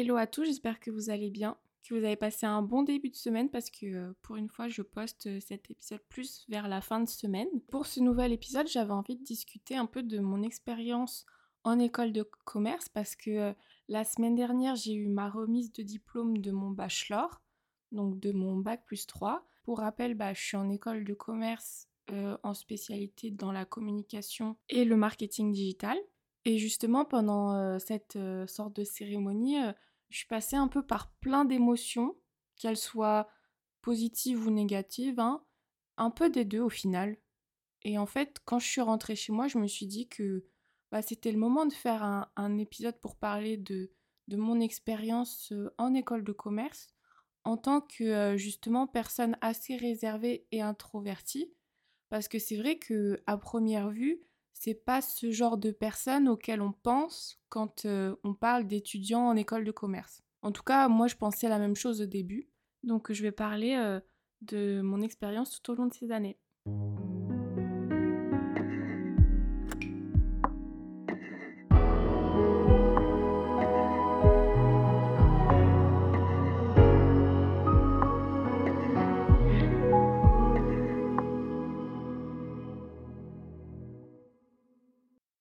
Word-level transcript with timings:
Hello 0.00 0.16
à 0.16 0.28
tous, 0.28 0.44
j'espère 0.44 0.78
que 0.78 0.92
vous 0.92 1.10
allez 1.10 1.28
bien, 1.28 1.56
que 1.82 1.92
vous 1.92 2.04
avez 2.04 2.14
passé 2.14 2.46
un 2.46 2.62
bon 2.62 2.84
début 2.84 3.10
de 3.10 3.16
semaine 3.16 3.50
parce 3.50 3.68
que 3.68 3.84
euh, 3.86 4.12
pour 4.22 4.36
une 4.36 4.48
fois 4.48 4.68
je 4.68 4.82
poste 4.82 5.26
euh, 5.26 5.40
cet 5.40 5.72
épisode 5.72 6.02
plus 6.08 6.46
vers 6.48 6.68
la 6.68 6.80
fin 6.80 7.00
de 7.00 7.08
semaine. 7.08 7.48
Pour 7.72 7.84
ce 7.86 7.98
nouvel 7.98 8.32
épisode 8.32 8.68
j'avais 8.68 8.92
envie 8.92 9.16
de 9.16 9.24
discuter 9.24 9.74
un 9.74 9.86
peu 9.86 10.04
de 10.04 10.20
mon 10.20 10.44
expérience 10.44 11.26
en 11.64 11.80
école 11.80 12.12
de 12.12 12.22
commerce 12.44 12.88
parce 12.88 13.16
que 13.16 13.30
euh, 13.30 13.52
la 13.88 14.04
semaine 14.04 14.36
dernière 14.36 14.76
j'ai 14.76 14.94
eu 14.94 15.08
ma 15.08 15.28
remise 15.28 15.72
de 15.72 15.82
diplôme 15.82 16.38
de 16.38 16.52
mon 16.52 16.70
bachelor, 16.70 17.42
donc 17.90 18.20
de 18.20 18.30
mon 18.30 18.56
bac 18.56 18.84
plus 18.86 19.04
3. 19.04 19.44
Pour 19.64 19.80
rappel, 19.80 20.14
bah, 20.14 20.32
je 20.32 20.40
suis 20.40 20.56
en 20.56 20.70
école 20.70 21.02
de 21.02 21.14
commerce 21.14 21.88
en 22.42 22.54
spécialité 22.54 23.30
dans 23.30 23.52
la 23.52 23.66
communication 23.66 24.56
et 24.70 24.84
le 24.84 24.96
marketing 24.96 25.52
digital. 25.52 25.98
Et 26.46 26.56
justement, 26.56 27.04
pendant 27.04 27.78
cette 27.78 28.18
sorte 28.46 28.76
de 28.76 28.84
cérémonie, 28.84 29.58
je 30.10 30.18
suis 30.18 30.26
passée 30.26 30.56
un 30.56 30.68
peu 30.68 30.82
par 30.82 31.12
plein 31.20 31.44
d'émotions, 31.44 32.16
qu'elles 32.56 32.76
soient 32.76 33.28
positives 33.82 34.46
ou 34.46 34.50
négatives, 34.50 35.20
hein, 35.20 35.44
un 35.96 36.10
peu 36.10 36.30
des 36.30 36.44
deux 36.44 36.60
au 36.60 36.68
final. 36.68 37.16
Et 37.82 37.98
en 37.98 38.06
fait, 38.06 38.38
quand 38.44 38.58
je 38.58 38.66
suis 38.66 38.80
rentrée 38.80 39.16
chez 39.16 39.32
moi, 39.32 39.48
je 39.48 39.58
me 39.58 39.66
suis 39.66 39.86
dit 39.86 40.08
que 40.08 40.44
bah, 40.90 41.02
c'était 41.02 41.32
le 41.32 41.38
moment 41.38 41.66
de 41.66 41.72
faire 41.72 42.02
un, 42.02 42.58
épisode 42.58 42.98
pour 43.00 43.16
parler 43.16 43.56
de, 43.56 43.92
de 44.26 44.36
mon 44.36 44.60
expérience 44.60 45.52
en 45.76 45.94
école 45.94 46.24
de 46.24 46.32
commerce 46.32 46.88
en 47.44 47.56
tant 47.56 47.80
que 47.80 48.36
justement 48.36 48.86
personne 48.86 49.36
assez 49.40 49.76
réservée 49.76 50.46
et 50.50 50.60
introvertie. 50.60 51.52
Parce 52.08 52.28
que 52.28 52.38
c'est 52.38 52.56
vrai 52.56 52.78
que 52.78 53.22
à 53.26 53.36
première 53.36 53.90
vue, 53.90 54.20
c'est 54.60 54.74
pas 54.74 55.00
ce 55.00 55.30
genre 55.30 55.56
de 55.56 55.70
personnes 55.70 56.28
auxquelles 56.28 56.60
on 56.60 56.72
pense 56.72 57.40
quand 57.48 57.84
euh, 57.84 58.16
on 58.24 58.34
parle 58.34 58.66
d'étudiants 58.66 59.28
en 59.28 59.36
école 59.36 59.64
de 59.64 59.70
commerce. 59.70 60.22
En 60.42 60.52
tout 60.52 60.62
cas, 60.62 60.88
moi 60.88 61.06
je 61.06 61.16
pensais 61.16 61.48
la 61.48 61.58
même 61.58 61.76
chose 61.76 62.02
au 62.02 62.06
début. 62.06 62.48
Donc 62.82 63.12
je 63.12 63.22
vais 63.22 63.32
parler 63.32 63.74
euh, 63.76 64.00
de 64.42 64.80
mon 64.80 65.00
expérience 65.00 65.60
tout 65.60 65.72
au 65.72 65.74
long 65.74 65.86
de 65.86 65.94
ces 65.94 66.10
années. 66.10 66.38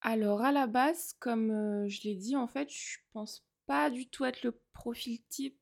Alors 0.10 0.42
à 0.42 0.54
la 0.54 0.68
base, 0.68 1.16
comme 1.20 1.50
je 1.90 2.04
l'ai 2.04 2.16
dit, 2.16 2.38
en 2.38 2.48
fait, 2.48 2.70
je 2.72 3.00
pense 3.12 3.46
pas 3.66 3.90
du 3.90 4.10
tout 4.10 4.24
être 4.24 4.42
le 4.42 4.58
profil 4.72 5.22
type 5.28 5.60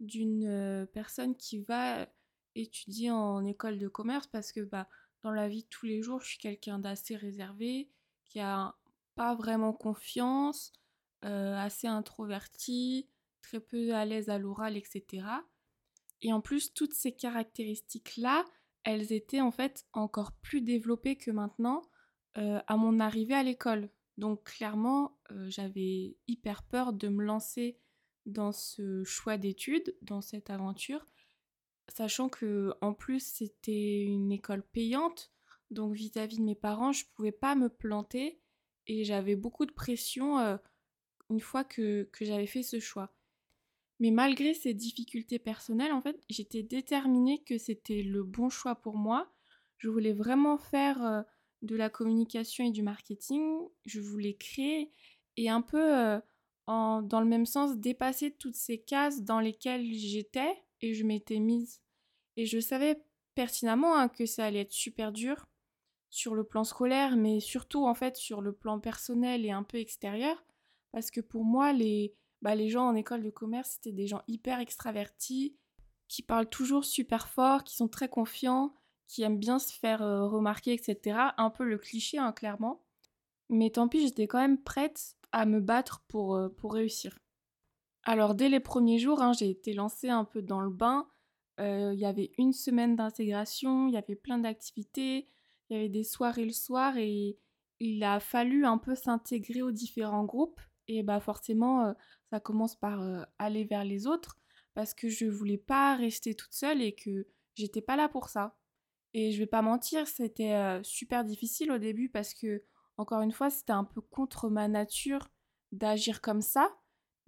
d'une 0.00 0.86
personne 0.92 1.34
qui 1.34 1.60
va 1.60 2.06
étudier 2.54 3.10
en 3.10 3.42
école 3.42 3.78
de 3.78 3.88
commerce 3.88 4.26
parce 4.26 4.52
que 4.52 4.60
bah, 4.60 4.86
dans 5.22 5.30
la 5.30 5.48
vie 5.48 5.62
de 5.62 5.68
tous 5.70 5.86
les 5.86 6.02
jours, 6.02 6.20
je 6.20 6.26
suis 6.26 6.38
quelqu'un 6.38 6.78
d'assez 6.78 7.16
réservé, 7.16 7.90
qui 8.26 8.38
a 8.38 8.76
pas 9.14 9.34
vraiment 9.34 9.72
confiance, 9.72 10.74
assez 11.22 11.86
introverti, 11.86 13.08
très 13.40 13.60
peu 13.60 13.94
à 13.94 14.04
l'aise 14.04 14.28
à 14.28 14.36
l'oral, 14.36 14.76
etc. 14.76 15.26
Et 16.20 16.34
en 16.34 16.42
plus, 16.42 16.74
toutes 16.74 16.92
ces 16.92 17.16
caractéristiques-là, 17.16 18.44
elles 18.82 19.14
étaient 19.14 19.40
en 19.40 19.52
fait 19.52 19.86
encore 19.94 20.32
plus 20.32 20.60
développées 20.60 21.16
que 21.16 21.30
maintenant 21.30 21.80
euh, 22.38 22.60
à 22.66 22.76
mon 22.76 23.00
arrivée 23.00 23.34
à 23.34 23.42
l'école. 23.42 23.88
Donc 24.18 24.44
clairement, 24.44 25.18
euh, 25.30 25.48
j'avais 25.48 26.16
hyper 26.26 26.62
peur 26.64 26.92
de 26.92 27.08
me 27.08 27.24
lancer 27.24 27.78
dans 28.26 28.52
ce 28.52 29.04
choix 29.04 29.36
d'études, 29.36 29.96
dans 30.02 30.20
cette 30.20 30.50
aventure, 30.50 31.04
sachant 31.88 32.28
que 32.28 32.72
en 32.80 32.94
plus 32.94 33.20
c'était 33.20 34.02
une 34.02 34.32
école 34.32 34.62
payante, 34.62 35.32
donc 35.70 35.94
vis-à-vis 35.94 36.38
de 36.38 36.44
mes 36.44 36.54
parents, 36.54 36.92
je 36.92 37.04
pouvais 37.14 37.32
pas 37.32 37.54
me 37.54 37.68
planter 37.68 38.40
et 38.86 39.04
j'avais 39.04 39.36
beaucoup 39.36 39.66
de 39.66 39.72
pression 39.72 40.38
euh, 40.38 40.56
une 41.30 41.40
fois 41.40 41.64
que, 41.64 42.08
que 42.12 42.24
j'avais 42.24 42.46
fait 42.46 42.62
ce 42.62 42.80
choix. 42.80 43.14
Mais 44.00 44.10
malgré 44.10 44.54
ces 44.54 44.74
difficultés 44.74 45.38
personnelles, 45.38 45.92
en 45.92 46.00
fait, 46.00 46.20
j'étais 46.28 46.62
déterminée 46.62 47.42
que 47.44 47.58
c'était 47.58 48.02
le 48.02 48.24
bon 48.24 48.48
choix 48.48 48.74
pour 48.74 48.96
moi. 48.96 49.32
Je 49.78 49.88
voulais 49.88 50.12
vraiment 50.12 50.58
faire 50.58 51.24
de 51.64 51.76
la 51.76 51.90
communication 51.90 52.64
et 52.64 52.70
du 52.70 52.82
marketing, 52.82 53.58
je 53.84 54.00
voulais 54.00 54.34
créer 54.34 54.90
et 55.36 55.48
un 55.48 55.62
peu 55.62 55.96
euh, 55.96 56.20
en, 56.66 57.02
dans 57.02 57.20
le 57.20 57.26
même 57.26 57.46
sens 57.46 57.76
dépasser 57.76 58.30
toutes 58.32 58.54
ces 58.54 58.78
cases 58.78 59.22
dans 59.22 59.40
lesquelles 59.40 59.84
j'étais 59.92 60.62
et 60.80 60.94
je 60.94 61.04
m'étais 61.04 61.38
mise. 61.38 61.80
Et 62.36 62.46
je 62.46 62.60
savais 62.60 63.02
pertinemment 63.34 63.96
hein, 63.96 64.08
que 64.08 64.26
ça 64.26 64.44
allait 64.44 64.60
être 64.60 64.72
super 64.72 65.12
dur 65.12 65.46
sur 66.10 66.34
le 66.34 66.44
plan 66.44 66.64
scolaire, 66.64 67.16
mais 67.16 67.40
surtout 67.40 67.84
en 67.86 67.94
fait 67.94 68.16
sur 68.16 68.40
le 68.40 68.52
plan 68.52 68.78
personnel 68.78 69.44
et 69.44 69.50
un 69.50 69.64
peu 69.64 69.78
extérieur, 69.78 70.44
parce 70.92 71.10
que 71.10 71.20
pour 71.20 71.44
moi, 71.44 71.72
les, 71.72 72.14
bah, 72.40 72.54
les 72.54 72.68
gens 72.68 72.86
en 72.86 72.94
école 72.94 73.24
de 73.24 73.30
commerce, 73.30 73.70
c'était 73.72 73.92
des 73.92 74.06
gens 74.06 74.22
hyper 74.28 74.60
extravertis, 74.60 75.56
qui 76.06 76.22
parlent 76.22 76.48
toujours 76.48 76.84
super 76.84 77.28
fort, 77.28 77.64
qui 77.64 77.74
sont 77.74 77.88
très 77.88 78.08
confiants, 78.08 78.74
qui 79.06 79.22
aime 79.22 79.38
bien 79.38 79.58
se 79.58 79.72
faire 79.72 80.00
remarquer, 80.00 80.72
etc. 80.72 81.18
Un 81.36 81.50
peu 81.50 81.64
le 81.64 81.78
cliché, 81.78 82.18
hein, 82.18 82.32
clairement. 82.32 82.82
Mais 83.50 83.70
tant 83.70 83.88
pis, 83.88 84.06
j'étais 84.06 84.26
quand 84.26 84.38
même 84.38 84.62
prête 84.62 85.16
à 85.32 85.46
me 85.46 85.60
battre 85.60 86.04
pour, 86.08 86.38
pour 86.56 86.74
réussir. 86.74 87.18
Alors 88.04 88.34
dès 88.34 88.48
les 88.48 88.60
premiers 88.60 88.98
jours, 88.98 89.22
hein, 89.22 89.32
j'ai 89.32 89.50
été 89.50 89.72
lancée 89.72 90.10
un 90.10 90.24
peu 90.24 90.42
dans 90.42 90.60
le 90.60 90.70
bain. 90.70 91.08
Il 91.58 91.98
y 91.98 92.04
avait 92.04 92.32
une 92.38 92.52
semaine 92.52 92.96
d'intégration, 92.96 93.88
il 93.88 93.94
y 93.94 93.96
avait 93.96 94.16
plein 94.16 94.38
d'activités, 94.38 95.28
il 95.68 95.76
y 95.76 95.78
avait 95.78 95.88
des 95.88 96.04
soirées 96.04 96.44
le 96.44 96.52
soir 96.52 96.96
et 96.96 97.38
il 97.80 98.02
a 98.02 98.20
fallu 98.20 98.66
un 98.66 98.78
peu 98.78 98.94
s'intégrer 98.94 99.62
aux 99.62 99.70
différents 99.70 100.24
groupes. 100.24 100.60
Et 100.88 101.02
bah 101.02 101.20
forcément, 101.20 101.94
ça 102.30 102.40
commence 102.40 102.76
par 102.76 103.26
aller 103.38 103.64
vers 103.64 103.84
les 103.84 104.06
autres 104.06 104.38
parce 104.74 104.92
que 104.92 105.08
je 105.08 105.26
voulais 105.26 105.58
pas 105.58 105.96
rester 105.96 106.34
toute 106.34 106.52
seule 106.52 106.82
et 106.82 106.94
que 106.94 107.26
j'étais 107.54 107.80
pas 107.80 107.96
là 107.96 108.08
pour 108.08 108.28
ça. 108.28 108.56
Et 109.14 109.30
je 109.30 109.38
vais 109.38 109.46
pas 109.46 109.62
mentir, 109.62 110.08
c'était 110.08 110.54
euh, 110.54 110.82
super 110.82 111.24
difficile 111.24 111.70
au 111.70 111.78
début 111.78 112.08
parce 112.08 112.34
que, 112.34 112.64
encore 112.98 113.22
une 113.22 113.32
fois, 113.32 113.48
c'était 113.48 113.72
un 113.72 113.84
peu 113.84 114.00
contre 114.00 114.48
ma 114.50 114.66
nature 114.66 115.30
d'agir 115.70 116.20
comme 116.20 116.42
ça. 116.42 116.76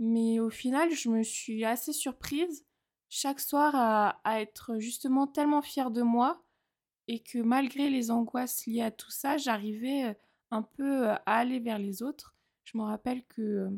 Mais 0.00 0.40
au 0.40 0.50
final, 0.50 0.92
je 0.92 1.08
me 1.08 1.22
suis 1.22 1.64
assez 1.64 1.92
surprise 1.92 2.66
chaque 3.08 3.40
soir 3.40 3.74
à, 3.76 4.20
à, 4.24 4.40
être 4.40 4.78
justement 4.80 5.28
tellement 5.28 5.62
fière 5.62 5.92
de 5.92 6.02
moi 6.02 6.44
et 7.06 7.22
que 7.22 7.38
malgré 7.38 7.88
les 7.88 8.10
angoisses 8.10 8.66
liées 8.66 8.82
à 8.82 8.90
tout 8.90 9.12
ça, 9.12 9.36
j'arrivais 9.36 10.06
euh, 10.06 10.14
un 10.50 10.62
peu 10.62 11.08
euh, 11.08 11.14
à 11.14 11.38
aller 11.38 11.60
vers 11.60 11.78
les 11.78 12.02
autres. 12.02 12.34
Je 12.64 12.76
me 12.76 12.82
rappelle 12.82 13.24
que 13.26 13.68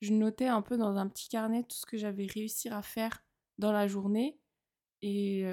je 0.00 0.14
notais 0.14 0.48
un 0.48 0.62
peu 0.62 0.78
dans 0.78 0.96
un 0.96 1.08
petit 1.08 1.28
carnet 1.28 1.62
tout 1.64 1.76
ce 1.76 1.84
que 1.84 1.98
j'avais 1.98 2.26
réussi 2.26 2.70
à 2.70 2.80
faire 2.80 3.22
dans 3.58 3.70
la 3.70 3.86
journée 3.86 4.38
et 5.02 5.44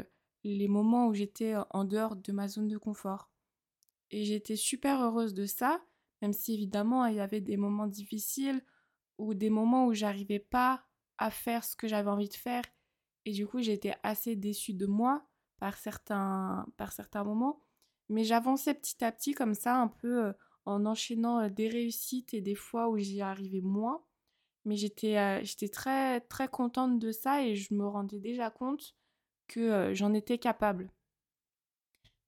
les 0.55 0.67
moments 0.67 1.07
où 1.07 1.13
j'étais 1.13 1.55
en 1.71 1.83
dehors 1.83 2.15
de 2.15 2.31
ma 2.31 2.47
zone 2.47 2.67
de 2.67 2.77
confort. 2.77 3.29
Et 4.11 4.23
j'étais 4.25 4.55
super 4.55 5.01
heureuse 5.01 5.33
de 5.33 5.45
ça, 5.45 5.81
même 6.21 6.33
si 6.33 6.53
évidemment 6.53 7.05
il 7.05 7.15
y 7.15 7.19
avait 7.19 7.41
des 7.41 7.57
moments 7.57 7.87
difficiles 7.87 8.63
ou 9.17 9.33
des 9.33 9.49
moments 9.49 9.87
où 9.87 9.93
j'arrivais 9.93 10.39
pas 10.39 10.85
à 11.17 11.31
faire 11.31 11.63
ce 11.63 11.75
que 11.75 11.87
j'avais 11.87 12.09
envie 12.09 12.29
de 12.29 12.35
faire. 12.35 12.63
Et 13.25 13.31
du 13.31 13.47
coup, 13.47 13.59
j'étais 13.59 13.93
assez 14.03 14.35
déçue 14.35 14.73
de 14.73 14.85
moi 14.85 15.27
par 15.59 15.77
certains, 15.77 16.65
par 16.77 16.91
certains 16.91 17.23
moments. 17.23 17.61
Mais 18.09 18.23
j'avançais 18.23 18.73
petit 18.73 19.03
à 19.03 19.11
petit 19.11 19.33
comme 19.33 19.53
ça, 19.55 19.75
un 19.75 19.87
peu 19.89 20.33
en 20.65 20.85
enchaînant 20.85 21.49
des 21.49 21.67
réussites 21.67 22.33
et 22.33 22.41
des 22.41 22.55
fois 22.55 22.89
où 22.89 22.97
j'y 22.97 23.21
arrivais 23.21 23.61
moins. 23.61 24.03
Mais 24.65 24.75
j'étais 24.75 25.43
j'étais 25.43 25.69
très, 25.69 26.21
très 26.21 26.47
contente 26.47 26.99
de 26.99 27.11
ça 27.11 27.43
et 27.43 27.55
je 27.55 27.73
me 27.73 27.85
rendais 27.85 28.19
déjà 28.19 28.49
compte 28.49 28.95
que 29.47 29.93
j'en 29.93 30.13
étais 30.13 30.37
capable. 30.37 30.91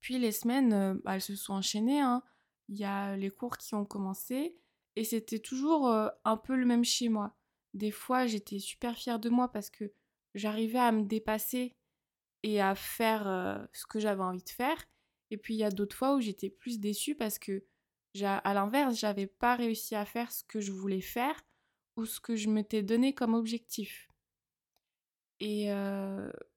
Puis 0.00 0.18
les 0.18 0.32
semaines, 0.32 1.00
bah, 1.04 1.14
elles 1.14 1.22
se 1.22 1.36
sont 1.36 1.54
enchaînées. 1.54 2.00
Hein. 2.00 2.22
Il 2.68 2.78
y 2.78 2.84
a 2.84 3.16
les 3.16 3.30
cours 3.30 3.58
qui 3.58 3.74
ont 3.74 3.84
commencé 3.84 4.56
et 4.96 5.04
c'était 5.04 5.38
toujours 5.38 5.88
un 5.88 6.36
peu 6.36 6.56
le 6.56 6.66
même 6.66 6.84
chez 6.84 7.08
moi. 7.08 7.36
Des 7.74 7.90
fois, 7.90 8.26
j'étais 8.26 8.58
super 8.58 8.96
fière 8.96 9.18
de 9.18 9.28
moi 9.28 9.52
parce 9.52 9.70
que 9.70 9.92
j'arrivais 10.34 10.78
à 10.78 10.92
me 10.92 11.02
dépasser 11.02 11.76
et 12.42 12.60
à 12.60 12.74
faire 12.74 13.68
ce 13.72 13.86
que 13.86 14.00
j'avais 14.00 14.22
envie 14.22 14.42
de 14.42 14.50
faire. 14.50 14.84
Et 15.30 15.36
puis 15.36 15.54
il 15.54 15.58
y 15.58 15.64
a 15.64 15.70
d'autres 15.70 15.96
fois 15.96 16.14
où 16.14 16.20
j'étais 16.20 16.50
plus 16.50 16.80
déçue 16.80 17.14
parce 17.14 17.38
que, 17.38 17.64
à 18.22 18.54
l'inverse, 18.54 18.98
j'avais 18.98 19.26
pas 19.26 19.54
réussi 19.54 19.94
à 19.94 20.04
faire 20.04 20.32
ce 20.32 20.42
que 20.44 20.60
je 20.60 20.72
voulais 20.72 21.00
faire 21.00 21.40
ou 21.96 22.06
ce 22.06 22.18
que 22.20 22.34
je 22.34 22.48
m'étais 22.48 22.82
donné 22.82 23.14
comme 23.14 23.34
objectif. 23.34 24.08
Et 25.38 25.70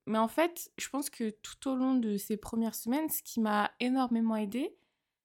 mais 0.05 0.17
en 0.17 0.27
fait, 0.27 0.71
je 0.77 0.89
pense 0.89 1.09
que 1.09 1.29
tout 1.29 1.69
au 1.69 1.75
long 1.75 1.95
de 1.95 2.17
ces 2.17 2.37
premières 2.37 2.75
semaines, 2.75 3.09
ce 3.09 3.23
qui 3.23 3.39
m'a 3.39 3.71
énormément 3.79 4.35
aidé, 4.35 4.75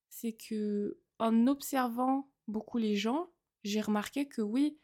c'est 0.08 0.32
que 0.32 0.98
en 1.18 1.46
observant 1.46 2.30
beaucoup 2.46 2.78
les 2.78 2.96
gens, 2.96 3.28
j'ai 3.64 3.80
remarqué 3.80 4.28
que 4.28 4.40
oui, 4.40 4.78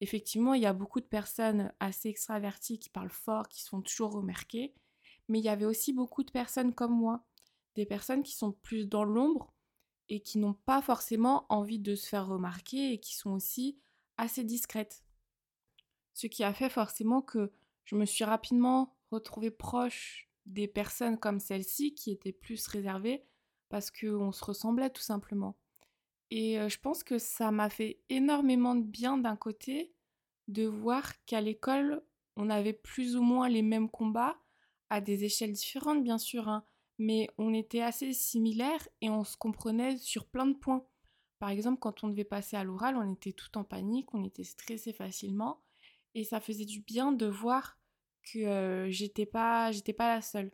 effectivement, 0.00 0.54
il 0.54 0.62
y 0.62 0.66
a 0.66 0.72
beaucoup 0.72 1.00
de 1.00 1.06
personnes 1.06 1.72
assez 1.80 2.08
extraverties 2.08 2.78
qui 2.78 2.90
parlent 2.90 3.10
fort, 3.10 3.48
qui 3.48 3.62
sont 3.62 3.82
toujours 3.82 4.12
remarquées, 4.12 4.74
mais 5.28 5.40
il 5.40 5.44
y 5.44 5.48
avait 5.48 5.64
aussi 5.64 5.92
beaucoup 5.92 6.22
de 6.22 6.30
personnes 6.30 6.74
comme 6.74 6.96
moi, 6.96 7.24
des 7.74 7.86
personnes 7.86 8.22
qui 8.22 8.34
sont 8.34 8.52
plus 8.52 8.88
dans 8.88 9.04
l'ombre 9.04 9.52
et 10.08 10.20
qui 10.20 10.38
n'ont 10.38 10.54
pas 10.54 10.82
forcément 10.82 11.46
envie 11.48 11.78
de 11.78 11.94
se 11.94 12.08
faire 12.08 12.26
remarquer 12.26 12.92
et 12.92 13.00
qui 13.00 13.16
sont 13.16 13.30
aussi 13.30 13.78
assez 14.16 14.44
discrètes. 14.44 15.04
Ce 16.14 16.26
qui 16.26 16.44
a 16.44 16.52
fait 16.52 16.68
forcément 16.68 17.22
que 17.22 17.52
je 17.84 17.96
me 17.96 18.04
suis 18.04 18.24
rapidement 18.24 18.96
retrouvée 19.10 19.50
proche 19.50 20.28
des 20.46 20.68
personnes 20.68 21.18
comme 21.18 21.40
celle-ci 21.40 21.94
qui 21.94 22.10
étaient 22.10 22.32
plus 22.32 22.66
réservées 22.66 23.24
parce 23.68 23.90
qu'on 23.90 24.32
se 24.32 24.44
ressemblait 24.44 24.90
tout 24.90 25.02
simplement. 25.02 25.56
Et 26.30 26.58
je 26.68 26.78
pense 26.78 27.02
que 27.02 27.18
ça 27.18 27.50
m'a 27.50 27.68
fait 27.68 28.00
énormément 28.08 28.74
de 28.74 28.84
bien 28.84 29.18
d'un 29.18 29.36
côté 29.36 29.92
de 30.48 30.64
voir 30.64 31.12
qu'à 31.24 31.40
l'école, 31.40 32.02
on 32.36 32.50
avait 32.50 32.72
plus 32.72 33.16
ou 33.16 33.22
moins 33.22 33.48
les 33.48 33.62
mêmes 33.62 33.90
combats, 33.90 34.38
à 34.90 35.00
des 35.00 35.24
échelles 35.24 35.52
différentes 35.52 36.02
bien 36.02 36.18
sûr, 36.18 36.48
hein, 36.48 36.64
mais 36.98 37.28
on 37.38 37.54
était 37.54 37.82
assez 37.82 38.12
similaires 38.12 38.86
et 39.00 39.10
on 39.10 39.24
se 39.24 39.36
comprenait 39.36 39.96
sur 39.96 40.26
plein 40.26 40.46
de 40.46 40.56
points. 40.56 40.84
Par 41.38 41.50
exemple, 41.50 41.78
quand 41.80 42.04
on 42.04 42.08
devait 42.08 42.24
passer 42.24 42.56
à 42.56 42.64
l'oral, 42.64 42.96
on 42.96 43.12
était 43.12 43.32
tout 43.32 43.56
en 43.56 43.64
panique, 43.64 44.12
on 44.14 44.24
était 44.24 44.44
stressé 44.44 44.92
facilement, 44.92 45.62
et 46.14 46.24
ça 46.24 46.40
faisait 46.40 46.66
du 46.66 46.80
bien 46.80 47.12
de 47.12 47.26
voir 47.26 47.79
que 48.32 48.86
j'étais 48.90 49.26
pas, 49.26 49.72
j'étais 49.72 49.92
pas 49.92 50.14
la 50.14 50.22
seule. 50.22 50.50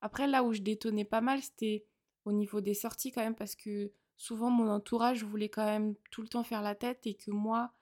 Après, 0.00 0.26
là 0.26 0.42
où 0.42 0.52
je 0.52 0.62
détonnais 0.62 1.04
pas 1.04 1.20
mal, 1.20 1.42
c'était 1.42 1.84
au 2.24 2.32
niveau 2.32 2.60
des 2.60 2.74
sorties 2.74 3.12
quand 3.12 3.22
même, 3.22 3.34
parce 3.34 3.54
que 3.54 3.92
souvent 4.16 4.50
mon 4.50 4.68
entourage 4.68 5.24
voulait 5.24 5.48
quand 5.48 5.64
même 5.64 5.94
tout 6.10 6.22
le 6.22 6.28
temps 6.28 6.44
faire 6.44 6.62
la 6.62 6.74
tête 6.74 7.06
et 7.06 7.14
que 7.14 7.30
moi, 7.30 7.72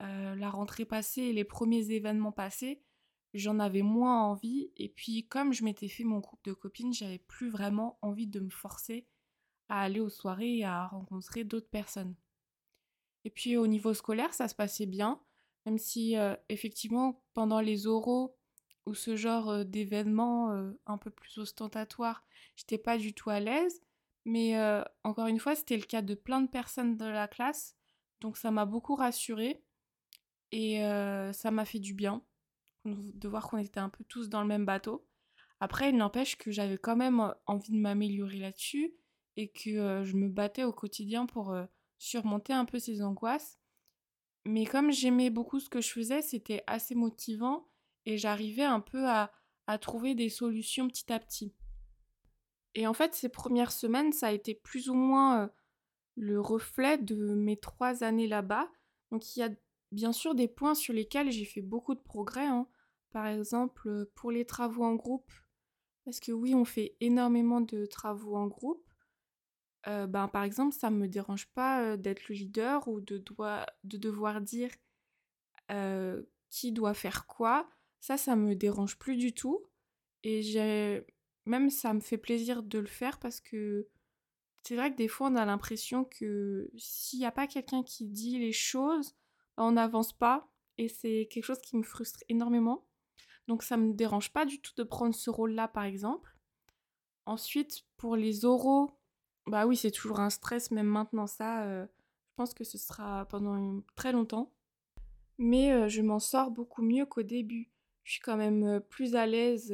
la 0.00 0.50
rentrée 0.50 0.84
passée 0.84 1.22
et 1.22 1.32
les 1.32 1.44
premiers 1.44 1.90
événements 1.90 2.32
passés, 2.32 2.82
j'en 3.34 3.58
avais 3.58 3.82
moins 3.82 4.22
envie. 4.24 4.72
Et 4.76 4.88
puis, 4.88 5.26
comme 5.28 5.52
je 5.52 5.62
m'étais 5.64 5.88
fait 5.88 6.04
mon 6.04 6.18
groupe 6.18 6.42
de 6.44 6.52
copines, 6.52 6.92
j'avais 6.92 7.18
plus 7.18 7.50
vraiment 7.50 7.98
envie 8.02 8.26
de 8.26 8.40
me 8.40 8.50
forcer 8.50 9.06
à 9.68 9.82
aller 9.82 10.00
aux 10.00 10.08
soirées 10.08 10.58
et 10.58 10.64
à 10.64 10.86
rencontrer 10.86 11.44
d'autres 11.44 11.68
personnes. 11.68 12.16
Et 13.24 13.30
puis, 13.30 13.56
au 13.56 13.66
niveau 13.66 13.92
scolaire, 13.92 14.32
ça 14.32 14.48
se 14.48 14.54
passait 14.54 14.86
bien, 14.86 15.20
même 15.66 15.78
si, 15.78 16.16
effectivement, 16.48 17.22
pendant 17.34 17.60
les 17.60 17.86
oraux 17.86 18.36
ou 18.86 18.94
ce 18.94 19.16
genre 19.16 19.64
d'événements 19.64 20.50
un 20.86 20.98
peu 20.98 21.10
plus 21.10 21.38
ostentatoires, 21.38 22.24
j'étais 22.56 22.78
pas 22.78 22.98
du 22.98 23.14
tout 23.14 23.30
à 23.30 23.40
l'aise. 23.40 23.82
Mais 24.24 24.54
encore 25.04 25.26
une 25.26 25.38
fois, 25.38 25.54
c'était 25.54 25.76
le 25.76 25.84
cas 25.84 26.02
de 26.02 26.14
plein 26.14 26.40
de 26.42 26.48
personnes 26.48 26.96
de 26.96 27.06
la 27.06 27.28
classe. 27.28 27.76
Donc 28.20 28.36
ça 28.36 28.50
m'a 28.50 28.66
beaucoup 28.66 28.94
rassurée 28.94 29.62
et 30.52 30.80
ça 31.32 31.50
m'a 31.50 31.64
fait 31.64 31.78
du 31.78 31.94
bien 31.94 32.22
de 32.84 33.28
voir 33.28 33.48
qu'on 33.48 33.58
était 33.58 33.80
un 33.80 33.88
peu 33.88 34.04
tous 34.04 34.28
dans 34.28 34.42
le 34.42 34.48
même 34.48 34.64
bateau. 34.66 35.06
Après, 35.60 35.90
il 35.90 35.96
n'empêche 35.96 36.36
que 36.36 36.50
j'avais 36.50 36.78
quand 36.78 36.96
même 36.96 37.34
envie 37.46 37.72
de 37.72 37.78
m'améliorer 37.78 38.38
là-dessus 38.38 38.94
et 39.36 39.48
que 39.48 40.02
je 40.04 40.16
me 40.16 40.28
battais 40.28 40.64
au 40.64 40.72
quotidien 40.72 41.26
pour 41.26 41.54
surmonter 41.98 42.52
un 42.52 42.64
peu 42.64 42.78
ces 42.78 43.02
angoisses. 43.02 43.58
Mais 44.46 44.64
comme 44.64 44.90
j'aimais 44.90 45.30
beaucoup 45.30 45.60
ce 45.60 45.68
que 45.68 45.80
je 45.80 45.90
faisais, 45.90 46.22
c'était 46.22 46.64
assez 46.66 46.94
motivant 46.94 47.69
et 48.10 48.18
j'arrivais 48.18 48.64
un 48.64 48.80
peu 48.80 49.08
à, 49.08 49.30
trouver 49.80 50.16
des 50.16 50.28
solutions 50.28 50.88
petit 50.88 51.12
à 51.12 51.20
petit. 51.20 51.54
Et 52.74 52.88
en 52.88 52.92
fait, 52.92 53.14
ces 53.14 53.28
premières 53.28 53.70
semaines, 53.70 54.12
ça 54.12 54.26
a 54.26 54.32
été 54.32 54.52
plus 54.52 54.88
ou 54.88 54.94
moins 54.94 55.48
le 56.16 56.40
reflet 56.40 56.98
de 56.98 57.34
mes 57.34 57.56
trois 57.56 58.02
années 58.02 58.26
là-bas. 58.26 58.68
Donc 59.12 59.36
il 59.36 59.40
y 59.40 59.42
a 59.44 59.50
bien 59.92 60.12
sûr 60.12 60.34
des 60.34 60.48
points 60.48 60.74
sur 60.74 60.92
lesquels 60.92 61.30
j'ai 61.30 61.44
fait 61.44 61.62
beaucoup 61.62 61.94
de 61.94 62.00
progrès. 62.00 62.46
Hein. 62.46 62.66
Par 63.12 63.28
exemple, 63.28 64.06
pour 64.16 64.32
les 64.32 64.44
travaux 64.44 64.82
en 64.82 64.96
groupe, 64.96 65.30
parce 66.04 66.18
que 66.18 66.32
oui, 66.32 66.52
on 66.52 66.64
fait 66.64 66.96
énormément 67.00 67.60
de 67.60 67.86
travaux 67.86 68.36
en 68.36 68.48
groupe. 68.48 68.84
ben, 69.86 70.28
par 70.32 70.42
exemple, 70.42 70.74
ça 70.74 70.90
ne 70.90 70.96
me 70.96 71.06
dérange 71.06 71.46
pas 71.54 71.96
d'être 71.96 72.28
le 72.28 72.34
leader 72.34 72.88
ou 72.88 73.00
de 73.00 73.22
devoir 73.84 74.40
dire 74.40 74.70
qui 76.50 76.72
doit 76.72 76.94
faire 76.94 77.28
quoi. 77.28 77.68
Ça, 78.00 78.16
ça 78.16 78.36
me 78.36 78.54
dérange 78.54 78.98
plus 78.98 79.16
du 79.16 79.32
tout. 79.32 79.64
Et 80.22 80.42
j'ai 80.42 81.06
même 81.46 81.70
ça 81.70 81.94
me 81.94 82.00
fait 82.00 82.18
plaisir 82.18 82.62
de 82.62 82.78
le 82.78 82.86
faire 82.86 83.18
parce 83.18 83.40
que 83.40 83.88
c'est 84.62 84.76
vrai 84.76 84.92
que 84.92 84.96
des 84.96 85.08
fois 85.08 85.28
on 85.28 85.36
a 85.36 85.44
l'impression 85.46 86.04
que 86.04 86.70
s'il 86.76 87.18
n'y 87.18 87.26
a 87.26 87.32
pas 87.32 87.46
quelqu'un 87.46 87.82
qui 87.82 88.06
dit 88.06 88.38
les 88.38 88.52
choses, 88.52 89.16
on 89.56 89.72
n'avance 89.72 90.12
pas 90.12 90.50
et 90.78 90.88
c'est 90.88 91.28
quelque 91.30 91.44
chose 91.44 91.60
qui 91.60 91.76
me 91.76 91.82
frustre 91.82 92.20
énormément. 92.28 92.86
Donc 93.48 93.62
ça 93.62 93.76
me 93.76 93.94
dérange 93.94 94.32
pas 94.32 94.44
du 94.44 94.60
tout 94.60 94.72
de 94.76 94.82
prendre 94.82 95.14
ce 95.14 95.30
rôle-là 95.30 95.68
par 95.68 95.84
exemple. 95.84 96.36
Ensuite, 97.26 97.84
pour 97.96 98.16
les 98.16 98.44
oraux, 98.44 98.98
bah 99.46 99.66
oui, 99.66 99.76
c'est 99.76 99.90
toujours 99.90 100.20
un 100.20 100.30
stress 100.30 100.70
même 100.70 100.86
maintenant 100.86 101.26
ça. 101.26 101.64
Euh, 101.64 101.86
je 101.86 102.34
pense 102.36 102.54
que 102.54 102.64
ce 102.64 102.78
sera 102.78 103.26
pendant 103.26 103.82
très 103.96 104.12
longtemps. 104.12 104.52
Mais 105.38 105.72
euh, 105.72 105.88
je 105.88 106.02
m'en 106.02 106.18
sors 106.18 106.50
beaucoup 106.50 106.82
mieux 106.82 107.06
qu'au 107.06 107.22
début. 107.22 107.70
Je 108.10 108.18
quand 108.20 108.36
même 108.36 108.80
plus 108.88 109.14
à 109.14 109.24
l'aise 109.24 109.72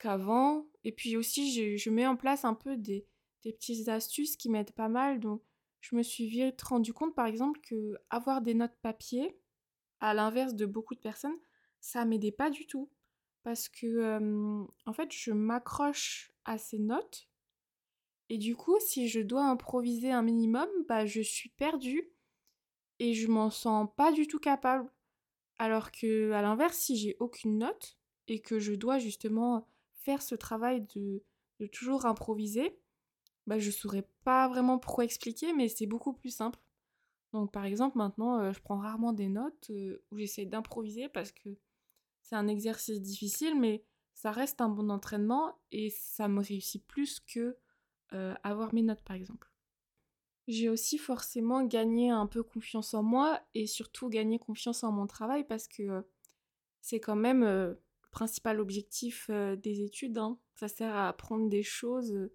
qu'avant. 0.00 0.66
Et 0.82 0.90
puis 0.90 1.16
aussi, 1.16 1.78
je, 1.78 1.88
mets 1.90 2.04
en 2.04 2.16
place 2.16 2.44
un 2.44 2.54
peu 2.54 2.76
des, 2.76 3.06
des 3.44 3.52
petites 3.52 3.88
astuces 3.88 4.36
qui 4.36 4.48
m'aident 4.48 4.72
pas 4.72 4.88
mal. 4.88 5.20
Donc 5.20 5.40
je 5.80 5.94
me 5.94 6.02
suis 6.02 6.26
vite 6.26 6.60
rendu 6.62 6.92
compte 6.92 7.14
par 7.14 7.26
exemple 7.26 7.60
que 7.60 7.96
avoir 8.10 8.42
des 8.42 8.54
notes 8.54 8.74
papier, 8.82 9.38
à 10.00 10.14
l'inverse 10.14 10.56
de 10.56 10.66
beaucoup 10.66 10.96
de 10.96 11.00
personnes, 11.00 11.38
ça 11.80 12.04
m'aidait 12.04 12.32
pas 12.32 12.50
du 12.50 12.66
tout. 12.66 12.90
Parce 13.44 13.68
que 13.68 14.66
en 14.84 14.92
fait, 14.92 15.12
je 15.12 15.30
m'accroche 15.30 16.32
à 16.44 16.58
ces 16.58 16.80
notes. 16.80 17.28
Et 18.30 18.38
du 18.38 18.56
coup, 18.56 18.80
si 18.80 19.06
je 19.06 19.20
dois 19.20 19.44
improviser 19.44 20.10
un 20.10 20.22
minimum, 20.22 20.68
bah 20.88 21.06
je 21.06 21.20
suis 21.20 21.50
perdue 21.50 22.10
et 22.98 23.14
je 23.14 23.28
m'en 23.28 23.50
sens 23.50 23.88
pas 23.96 24.10
du 24.10 24.26
tout 24.26 24.40
capable. 24.40 24.90
Alors 25.62 25.92
que 25.92 26.32
à 26.32 26.42
l'inverse, 26.42 26.76
si 26.76 26.96
j'ai 26.96 27.16
aucune 27.20 27.58
note 27.58 27.96
et 28.26 28.40
que 28.40 28.58
je 28.58 28.72
dois 28.72 28.98
justement 28.98 29.68
faire 29.92 30.20
ce 30.20 30.34
travail 30.34 30.84
de, 30.96 31.22
toujours 31.68 32.04
improviser, 32.04 32.76
bah, 33.46 33.60
je 33.60 33.70
saurais 33.70 34.04
pas 34.24 34.48
vraiment 34.48 34.80
pourquoi 34.80 35.04
expliquer, 35.04 35.52
mais 35.52 35.68
c'est 35.68 35.86
beaucoup 35.86 36.14
plus 36.14 36.30
simple. 36.30 36.58
Donc 37.32 37.52
par 37.52 37.64
exemple 37.64 37.96
maintenant, 37.96 38.40
euh, 38.40 38.52
je 38.52 38.60
prends 38.60 38.78
rarement 38.78 39.12
des 39.12 39.28
notes 39.28 39.70
euh, 39.70 40.02
où 40.10 40.18
j'essaie 40.18 40.46
d'improviser 40.46 41.08
parce 41.08 41.30
que 41.30 41.50
c'est 42.22 42.34
un 42.34 42.48
exercice 42.48 43.00
difficile, 43.00 43.56
mais 43.56 43.84
ça 44.14 44.32
reste 44.32 44.60
un 44.60 44.68
bon 44.68 44.90
entraînement 44.90 45.60
et 45.70 45.90
ça 45.90 46.26
me 46.26 46.42
réussit 46.42 46.84
plus 46.88 47.20
que 47.20 47.56
euh, 48.14 48.34
avoir 48.42 48.74
mes 48.74 48.82
notes 48.82 49.04
par 49.04 49.14
exemple. 49.14 49.51
J'ai 50.48 50.68
aussi 50.68 50.98
forcément 50.98 51.64
gagné 51.64 52.10
un 52.10 52.26
peu 52.26 52.42
confiance 52.42 52.94
en 52.94 53.02
moi 53.02 53.40
et 53.54 53.66
surtout 53.66 54.08
gagné 54.08 54.38
confiance 54.38 54.82
en 54.82 54.90
mon 54.90 55.06
travail 55.06 55.44
parce 55.46 55.68
que 55.68 56.04
c'est 56.80 56.98
quand 57.00 57.16
même 57.16 57.44
le 57.44 57.80
principal 58.10 58.60
objectif 58.60 59.30
des 59.30 59.82
études. 59.82 60.18
Hein. 60.18 60.38
Ça 60.56 60.68
sert 60.68 60.94
à 60.94 61.08
apprendre 61.08 61.48
des 61.48 61.62
choses 61.62 62.28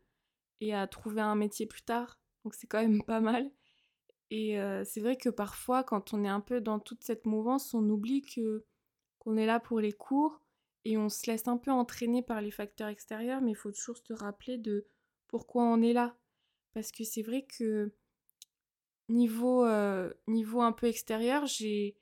et 0.62 0.74
à 0.74 0.88
trouver 0.88 1.22
un 1.22 1.36
métier 1.36 1.66
plus 1.66 1.82
tard. 1.82 2.20
Donc 2.44 2.56
c'est 2.56 2.68
quand 2.68 2.82
même 2.82 3.04
pas 3.06 3.20
mal. 3.20 3.52
Et 4.30 4.58
c'est 4.86 5.02
vrai 5.02 5.18
que 5.18 5.30
parfois, 5.30 5.84
quand 5.84 6.14
on 6.14 6.24
est 6.24 6.30
un 6.30 6.42
peu 6.42 6.62
dans 6.62 6.80
toute 6.80 7.04
cette 7.04 7.26
mouvance, 7.26 7.74
on 7.74 7.88
oublie 7.90 8.22
que 8.22 8.66
qu'on 9.20 9.38
est 9.38 9.46
là 9.46 9.60
pour 9.60 9.80
les 9.80 9.94
cours 9.94 10.42
et 10.86 10.98
on 10.98 11.10
se 11.10 11.30
laisse 11.30 11.48
un 11.50 11.58
peu 11.58 11.72
entraîner 11.72 12.22
par 12.22 12.42
les 12.42 12.52
facteurs 12.52 12.88
extérieurs, 12.88 13.42
mais 13.42 13.52
il 13.52 13.56
faut 13.56 13.72
toujours 13.72 13.98
se 13.98 14.14
rappeler 14.14 14.58
de 14.58 14.88
pourquoi 15.28 15.66
on 15.66 15.82
est 15.82 15.92
là. 15.92 16.16
Parce 16.78 16.92
que 16.92 17.04
c'est 17.04 17.24
vrai 17.24 17.42
que 17.42 17.92
niveau, 19.10 19.66
niveau 20.28 20.62
un 20.62 20.72
peu 20.72 20.86
extérieur, 20.86 21.48
j'ai 21.48 21.96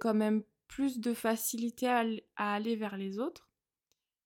quand 0.00 0.14
même 0.14 0.44
plus 0.66 0.98
de 0.98 1.12
facilité 1.12 1.88
à, 1.88 2.06
à 2.36 2.54
aller 2.54 2.74
vers 2.74 2.96
les 2.96 3.18
autres. 3.18 3.50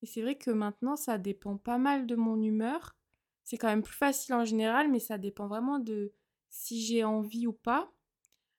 Et 0.02 0.06
c'est 0.06 0.22
vrai 0.22 0.36
que 0.36 0.52
maintenant, 0.52 0.94
ça 0.94 1.18
dépend 1.18 1.56
pas 1.56 1.78
mal 1.78 2.06
de 2.06 2.14
mon 2.14 2.40
humeur 2.40 2.94
c'est 3.42 3.56
quand 3.56 3.68
même 3.68 3.82
plus 3.82 3.96
facile 3.96 4.34
en 4.34 4.44
général, 4.44 4.88
mais 4.88 5.00
ça 5.00 5.16
dépend 5.16 5.48
vraiment 5.48 5.78
de 5.78 6.12
si 6.48 6.84
j'ai 6.84 7.02
envie 7.02 7.46
ou 7.46 7.54
pas. 7.54 7.90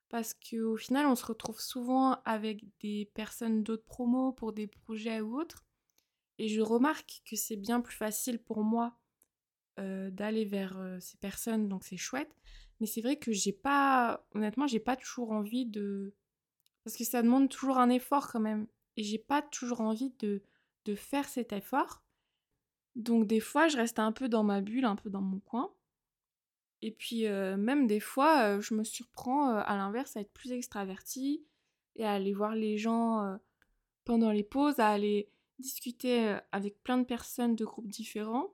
Parce 0.10 0.34
qu'au 0.34 0.76
final, 0.76 1.06
on 1.06 1.16
se 1.16 1.26
retrouve 1.28 1.62
souvent 1.62 2.20
avec 2.26 2.66
des 2.82 3.10
personnes 3.14 3.64
d'autres 3.64 3.86
promos 3.86 4.34
pour 4.34 4.52
des 4.52 4.68
projets 4.68 5.22
ou 5.22 5.40
autres. 5.40 5.64
Et 6.40 6.50
je 6.50 6.60
remarque 6.60 7.22
que 7.30 7.36
c'est 7.36 7.56
bien 7.56 7.82
plus 7.82 7.96
facile 7.96 8.42
pour 8.42 8.64
moi 8.64 8.99
euh, 9.80 10.10
d'aller 10.12 10.46
vers 10.46 10.78
euh, 10.78 11.00
ces 11.00 11.18
personnes, 11.18 11.70
donc 11.70 11.84
c'est 11.84 11.98
chouette. 11.98 12.36
Mais 12.80 12.88
c'est 12.88 13.02
vrai 13.02 13.18
que 13.18 13.32
j'ai 13.32 13.54
pas, 13.54 14.26
honnêtement, 14.34 14.68
j'ai 14.68 14.80
pas 14.80 14.96
toujours 14.96 15.32
envie 15.32 15.66
de. 15.66 16.14
Parce 16.84 16.98
que 16.98 17.04
ça 17.04 17.22
demande 17.22 17.50
toujours 17.50 17.78
un 17.78 17.90
effort 17.90 18.32
quand 18.32 18.40
même. 18.40 18.68
Et 18.98 19.04
j'ai 19.04 19.18
pas 19.18 19.42
toujours 19.42 19.82
envie 19.82 20.12
de, 20.20 20.44
de 20.86 20.96
faire 20.96 21.28
cet 21.28 21.54
effort. 21.54 22.04
Donc 22.96 23.28
des 23.28 23.40
fois, 23.40 23.68
je 23.68 23.78
reste 23.78 24.00
un 24.00 24.12
peu 24.12 24.30
dans 24.30 24.44
ma 24.44 24.62
bulle, 24.62 24.86
un 24.86 24.96
peu 24.96 25.10
dans 25.10 25.22
mon 25.22 25.40
coin. 25.40 25.74
Et 26.82 26.92
puis 26.92 27.26
même 27.28 27.88
des 27.88 28.00
fois, 28.00 28.60
je 28.62 28.74
me 28.74 28.86
surprends 28.86 29.54
à 29.54 29.76
l'inverse 29.76 30.16
à 30.16 30.22
être 30.22 30.32
plus 30.32 30.54
extravertie 30.54 31.46
et 31.98 32.06
à 32.06 32.14
aller 32.14 32.34
voir 32.34 32.56
les 32.56 32.78
gens 32.78 33.38
pendant 34.06 34.32
les 34.32 34.44
pauses, 34.44 34.80
à 34.80 34.88
aller 34.88 35.30
discuter 35.60 36.38
avec 36.54 36.82
plein 36.84 36.98
de 36.98 37.04
personnes 37.04 37.56
de 37.56 37.66
groupes 37.66 37.90
différents. 37.90 38.54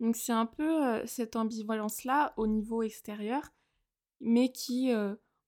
Donc 0.00 0.16
c'est 0.16 0.32
un 0.32 0.46
peu 0.46 1.06
cette 1.06 1.36
ambivalence-là 1.36 2.34
au 2.36 2.46
niveau 2.46 2.82
extérieur, 2.82 3.50
mais 4.20 4.52
qui 4.52 4.92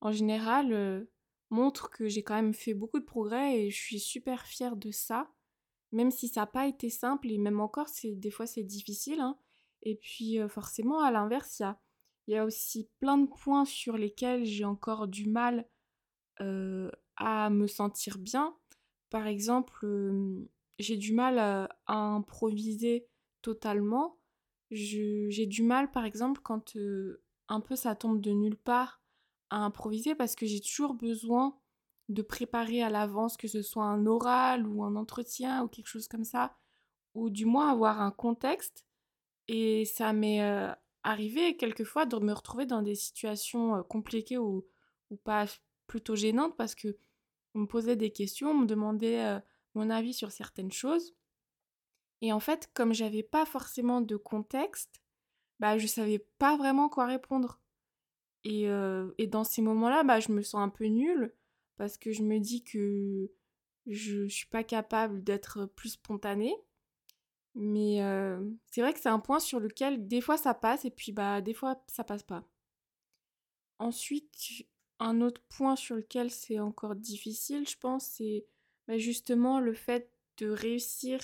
en 0.01 0.11
général 0.11 1.07
montre 1.51 1.89
que 1.89 2.07
j'ai 2.07 2.23
quand 2.23 2.35
même 2.35 2.53
fait 2.53 2.73
beaucoup 2.73 2.99
de 2.99 3.05
progrès 3.05 3.59
et 3.59 3.69
je 3.69 3.77
suis 3.77 3.99
super 3.99 4.45
fière 4.45 4.75
de 4.75 4.91
ça, 4.91 5.29
même 5.91 6.11
si 6.11 6.27
ça 6.27 6.41
n'a 6.41 6.47
pas 6.47 6.67
été 6.67 6.89
simple 6.89 7.29
et 7.31 7.37
même 7.37 7.59
encore, 7.59 7.89
des 8.03 8.31
fois 8.31 8.47
c'est 8.47 8.63
difficile. 8.63 9.19
Hein. 9.19 9.37
Et 9.83 9.95
puis 9.95 10.39
forcément, 10.49 11.01
à 11.01 11.11
l'inverse, 11.11 11.59
il 11.59 11.63
y 11.63 11.65
a, 11.65 11.79
y 12.27 12.35
a, 12.37 12.45
aussi 12.45 12.89
plein 12.99 13.17
de 13.17 13.27
points 13.27 13.65
sur 13.65 13.97
lesquels 13.97 14.45
j'ai 14.45 14.65
encore 14.65 15.07
du 15.07 15.29
mal 15.29 15.67
à 17.19 17.49
me 17.49 17.67
sentir 17.67 18.17
bien. 18.17 18.55
Par 19.09 19.27
exemple, 19.27 19.85
j'ai 20.77 20.97
du 20.97 21.13
mal 21.13 21.39
à, 21.39 21.69
improviser 21.87 23.07
totalement. 23.41 24.18
J'ai 24.71 25.45
du 25.45 25.63
mal, 25.63 25.91
par 25.91 26.05
exemple, 26.05 26.41
quand 26.43 26.75
un 27.47 27.61
peu 27.61 27.75
ça 27.75 27.95
tombe 27.95 28.21
de 28.21 28.31
nulle 28.31 28.57
part, 28.57 29.01
à 29.49 29.57
improviser 29.57 30.13
parce 30.15 30.35
que 30.35 30.45
j'ai 30.45 30.61
toujours 30.61 30.93
besoin 30.93 31.57
de 32.09 32.21
préparer 32.21 32.83
à 32.83 32.89
l'avance, 32.89 33.37
que 33.37 33.47
ce 33.47 33.61
soit 33.61 33.85
un 33.85 34.05
oral 34.05 34.67
ou 34.67 34.83
un 34.83 34.95
entretien 34.95 35.63
ou 35.63 35.67
quelque 35.67 35.87
chose 35.87 36.07
comme 36.07 36.23
ça, 36.23 36.55
ou 37.13 37.29
du 37.29 37.45
moins 37.45 37.71
avoir 37.71 38.01
un 38.01 38.11
contexte. 38.11 38.85
Et 39.47 39.85
ça 39.85 40.13
m'est 40.13 40.41
arrivé 41.03 41.57
quelquefois 41.57 42.05
de 42.05 42.17
me 42.17 42.33
retrouver 42.33 42.65
dans 42.65 42.81
des 42.83 42.95
situations 42.95 43.83
compliquées 43.83 44.37
ou, 44.37 44.67
ou 45.09 45.17
pas 45.17 45.45
plutôt 45.87 46.15
gênantes 46.15 46.55
parce 46.55 46.75
que 46.75 46.97
on 47.55 47.61
me 47.61 47.65
posait 47.65 47.95
des 47.95 48.11
questions, 48.11 48.51
on 48.51 48.59
me 48.59 48.67
demandait 48.67 49.39
mon 49.73 49.89
avis 49.89 50.13
sur 50.13 50.31
certaines 50.31 50.71
choses. 50.71 51.15
Et 52.21 52.33
en 52.33 52.39
fait, 52.39 52.69
comme 52.73 52.93
j'avais 52.93 53.23
pas 53.23 53.45
forcément 53.45 54.01
de 54.01 54.17
contexte, 54.17 55.01
bah 55.59 55.77
je 55.77 55.87
savais 55.87 56.19
pas 56.37 56.57
vraiment 56.57 56.89
quoi 56.89 57.05
répondre. 57.05 57.61
Et, 58.43 58.67
et 59.17 59.27
dans 59.27 59.43
ces 59.43 59.61
moments-là, 59.61 60.03
bah, 60.03 60.19
je 60.19 60.31
me 60.31 60.41
sens 60.41 60.61
un 60.61 60.69
peu 60.69 60.85
nulle 60.85 61.33
parce 61.77 61.97
que 61.97 62.11
je 62.11 62.23
me 62.23 62.39
dis 62.39 62.63
que 62.63 63.31
je 63.87 64.27
suis 64.27 64.47
pas 64.47 64.63
capable 64.63 65.23
d'être 65.23 65.65
plus 65.65 65.89
spontanée. 65.89 66.55
Mais 67.55 67.99
c'est 68.71 68.81
vrai 68.81 68.93
que 68.93 68.99
c'est 68.99 69.09
un 69.09 69.19
point 69.19 69.39
sur 69.39 69.59
lequel 69.59 70.07
des 70.07 70.21
fois 70.21 70.37
ça 70.37 70.53
passe 70.53 70.85
et 70.85 70.91
puis 70.91 71.11
bah 71.11 71.41
des 71.41 71.53
fois 71.53 71.83
ça 71.87 72.03
passe 72.03 72.23
pas. 72.23 72.43
Ensuite, 73.79 74.67
un 74.99 75.21
autre 75.21 75.41
point 75.49 75.75
sur 75.75 75.95
lequel 75.95 76.31
c'est 76.31 76.59
encore 76.59 76.95
difficile, 76.95 77.67
je 77.67 77.77
pense, 77.77 78.05
c'est 78.05 78.45
bah, 78.87 78.97
justement 78.97 79.59
le 79.59 79.73
fait 79.73 80.11
de 80.37 80.49
réussir 80.49 81.19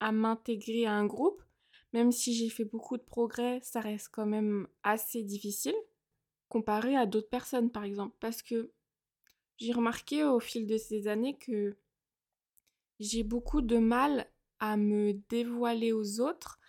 à 0.00 0.12
m'intégrer 0.12 0.86
à 0.86 0.92
un 0.92 1.06
groupe. 1.06 1.42
Même 1.92 2.12
si 2.12 2.34
j'ai 2.34 2.48
fait 2.48 2.64
beaucoup 2.64 2.96
de 2.96 3.02
progrès, 3.02 3.60
ça 3.62 3.80
reste 3.80 4.08
quand 4.12 4.26
même 4.26 4.68
assez 4.82 5.22
difficile 5.22 5.74
comparé 6.48 6.96
à 6.96 7.06
d'autres 7.06 7.30
personnes, 7.30 7.70
par 7.70 7.84
exemple. 7.84 8.16
Parce 8.20 8.42
que 8.42 8.72
j'ai 9.56 9.72
remarqué 9.72 10.24
au 10.24 10.40
fil 10.40 10.66
de 10.66 10.76
ces 10.76 11.08
années 11.08 11.38
que 11.38 11.76
j'ai 12.98 13.22
beaucoup 13.22 13.62
de 13.62 13.78
mal 13.78 14.30
à 14.58 14.76
me 14.76 15.14
dévoiler 15.30 15.92
aux 15.92 16.20
autres, 16.20 16.60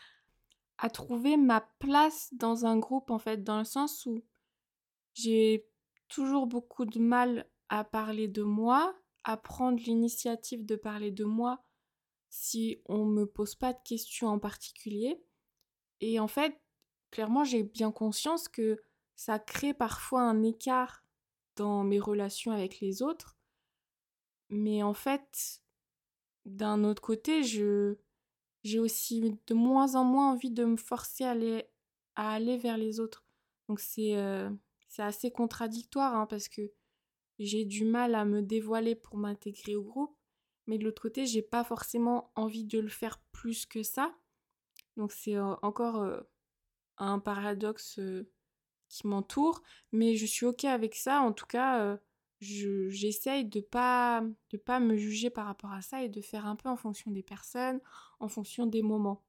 à 0.77 0.89
trouver 0.89 1.35
ma 1.35 1.61
place 1.79 2.29
dans 2.33 2.65
un 2.65 2.77
groupe, 2.77 3.11
en 3.11 3.19
fait, 3.19 3.43
dans 3.43 3.59
le 3.59 3.65
sens 3.65 4.05
où 4.05 4.23
j'ai 5.13 5.67
toujours 6.07 6.47
beaucoup 6.47 6.85
de 6.85 7.00
mal 7.00 7.50
à 7.69 7.83
parler 7.83 8.27
de 8.27 8.43
moi, 8.43 8.95
à 9.23 9.38
prendre 9.38 9.81
l'initiative 9.83 10.65
de 10.65 10.75
parler 10.75 11.11
de 11.11 11.23
moi 11.23 11.63
si 12.31 12.81
on 12.85 13.05
me 13.05 13.25
pose 13.25 13.55
pas 13.55 13.73
de 13.73 13.79
questions 13.83 14.29
en 14.29 14.39
particulier. 14.39 15.21
Et 16.00 16.19
en 16.19 16.27
fait, 16.27 16.59
clairement, 17.11 17.43
j'ai 17.43 17.61
bien 17.61 17.91
conscience 17.91 18.47
que 18.47 18.81
ça 19.15 19.38
crée 19.38 19.73
parfois 19.73 20.21
un 20.21 20.41
écart 20.41 21.05
dans 21.57 21.83
mes 21.83 22.00
relations 22.00 22.51
avec 22.51 22.79
les 22.79 23.03
autres. 23.03 23.38
Mais 24.50 24.81
en 24.81 24.93
fait, 24.93 25.61
d'un 26.45 26.83
autre 26.83 27.01
côté, 27.01 27.43
je 27.43 27.97
j'ai 28.63 28.79
aussi 28.79 29.39
de 29.47 29.53
moins 29.53 29.95
en 29.95 30.03
moins 30.03 30.31
envie 30.31 30.51
de 30.51 30.63
me 30.63 30.77
forcer 30.77 31.23
à 31.23 31.31
aller, 31.31 31.65
à 32.15 32.31
aller 32.33 32.57
vers 32.57 32.77
les 32.77 33.00
autres. 33.00 33.25
Donc 33.67 33.79
c'est 33.79 34.15
euh, 34.15 34.50
assez 35.00 35.31
contradictoire 35.31 36.15
hein, 36.15 36.27
parce 36.27 36.47
que 36.47 36.71
j'ai 37.39 37.65
du 37.65 37.85
mal 37.85 38.13
à 38.13 38.23
me 38.23 38.41
dévoiler 38.41 38.95
pour 38.95 39.17
m'intégrer 39.17 39.75
au 39.75 39.83
groupe, 39.83 40.15
mais 40.68 40.77
de 40.77 40.84
l'autre 40.84 41.01
côté, 41.01 41.25
j'ai 41.25 41.41
pas 41.41 41.63
forcément 41.63 42.32
envie 42.36 42.65
de 42.65 42.80
le 42.80 42.89
faire 42.89 43.20
plus 43.32 43.65
que 43.65 43.84
ça. 43.84 44.15
Donc 44.98 45.12
c'est 45.12 45.36
euh, 45.36 45.56
encore 45.62 46.01
euh, 46.01 46.22
un 46.98 47.20
paradoxe 47.20 48.00
euh, 48.00 48.30
qui 48.89 49.08
m'entoure, 49.08 49.62
mais 49.91 50.15
je 50.15 50.25
suis 50.25 50.46
ok 50.46 50.65
avec 50.65 50.96
ça. 50.96 51.22
En 51.22 51.34
tout 51.34 51.46
cas, 51.46 51.98
j'essaye 52.39 53.46
de 53.46 53.62
pas 53.62 54.24
de 54.50 54.58
pas 54.58 54.80
me 54.80 54.96
juger 54.98 55.30
par 55.30 55.46
rapport 55.48 55.72
à 55.72 55.82
ça 55.82 56.03
et 56.03 56.10
de 56.10 56.22
faire 56.22 56.46
un 56.46 56.56
peu 56.56 56.70
en 56.70 56.75
fonction 56.75 57.12
des 57.12 57.24
personnes, 57.24 57.80
en 58.20 58.27
fonction 58.27 58.65
des 58.65 58.82
moments. 58.82 59.24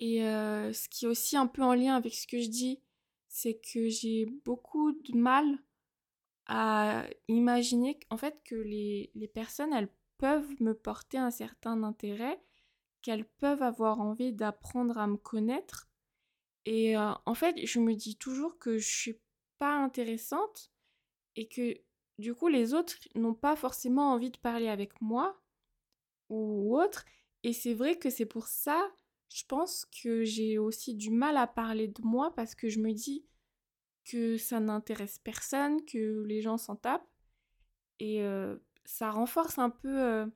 Et 0.00 0.20
ce 0.20 0.88
qui 0.88 1.04
est 1.04 1.08
aussi 1.08 1.36
un 1.36 1.46
peu 1.46 1.62
en 1.62 1.74
lien 1.74 1.96
avec 1.96 2.14
ce 2.14 2.26
que 2.26 2.40
je 2.40 2.48
dis, 2.48 2.80
c'est 3.28 3.54
que 3.54 3.88
j'ai 3.88 4.26
beaucoup 4.44 4.92
de 4.92 5.16
mal 5.16 5.58
à 6.54 7.06
imaginer 7.28 7.98
en 8.10 8.18
fait 8.18 8.38
que 8.44 8.54
les, 8.54 9.10
personnes 9.32 9.72
elles 9.72 9.92
peuvent 10.18 10.54
me 10.60 10.74
porter 10.74 11.16
un 11.16 11.30
certain 11.30 11.82
intérêt, 11.82 12.38
qu'elles 13.00 13.24
peuvent 13.24 13.62
avoir 13.62 14.00
envie 14.00 14.34
d'apprendre 14.34 14.98
à 14.98 15.06
me 15.06 15.16
connaître. 15.16 15.88
Et 16.66 16.96
euh, 16.96 17.12
en 17.24 17.34
fait, 17.34 17.66
je 17.66 17.80
me 17.80 17.94
dis 17.94 18.16
toujours 18.16 18.58
que 18.58 18.76
je 18.76 18.88
suis 18.88 19.20
pas 19.58 19.74
intéressante 19.74 20.70
et 21.36 21.48
que 21.48 21.74
du 22.18 22.34
coup 22.34 22.48
les 22.48 22.74
autres 22.74 22.96
n'ont 23.14 23.34
pas 23.34 23.56
forcément 23.56 24.12
envie 24.12 24.30
de 24.30 24.36
parler 24.36 24.68
avec 24.68 25.00
moi 25.00 25.40
ou 26.28 26.78
autre. 26.78 27.06
Et 27.44 27.54
c'est 27.54 27.74
vrai 27.74 27.98
que 27.98 28.10
c'est 28.10 28.26
pour 28.26 28.46
ça 28.46 28.92
je 29.34 29.44
pense 29.48 29.86
que 30.02 30.24
j'ai 30.24 30.58
aussi 30.58 30.94
du 30.94 31.10
mal 31.10 31.36
à 31.36 31.46
parler 31.46 31.88
de 31.88 32.02
moi 32.02 32.34
parce 32.34 32.54
que 32.54 32.68
je 32.68 32.80
me 32.80 32.92
dis 32.92 33.24
que 34.04 34.36
ça 34.36 34.60
n'intéresse 34.60 35.18
personne, 35.18 35.84
que 35.84 36.22
les 36.26 36.40
gens 36.40 36.58
s'en 36.58 36.76
tapent. 36.76 37.08
Et 37.98 38.22
euh, 38.22 38.56
ça 38.84 39.10
renforce 39.10 39.58
un 39.58 39.70
peu 39.70 40.02
euh, 40.02 40.26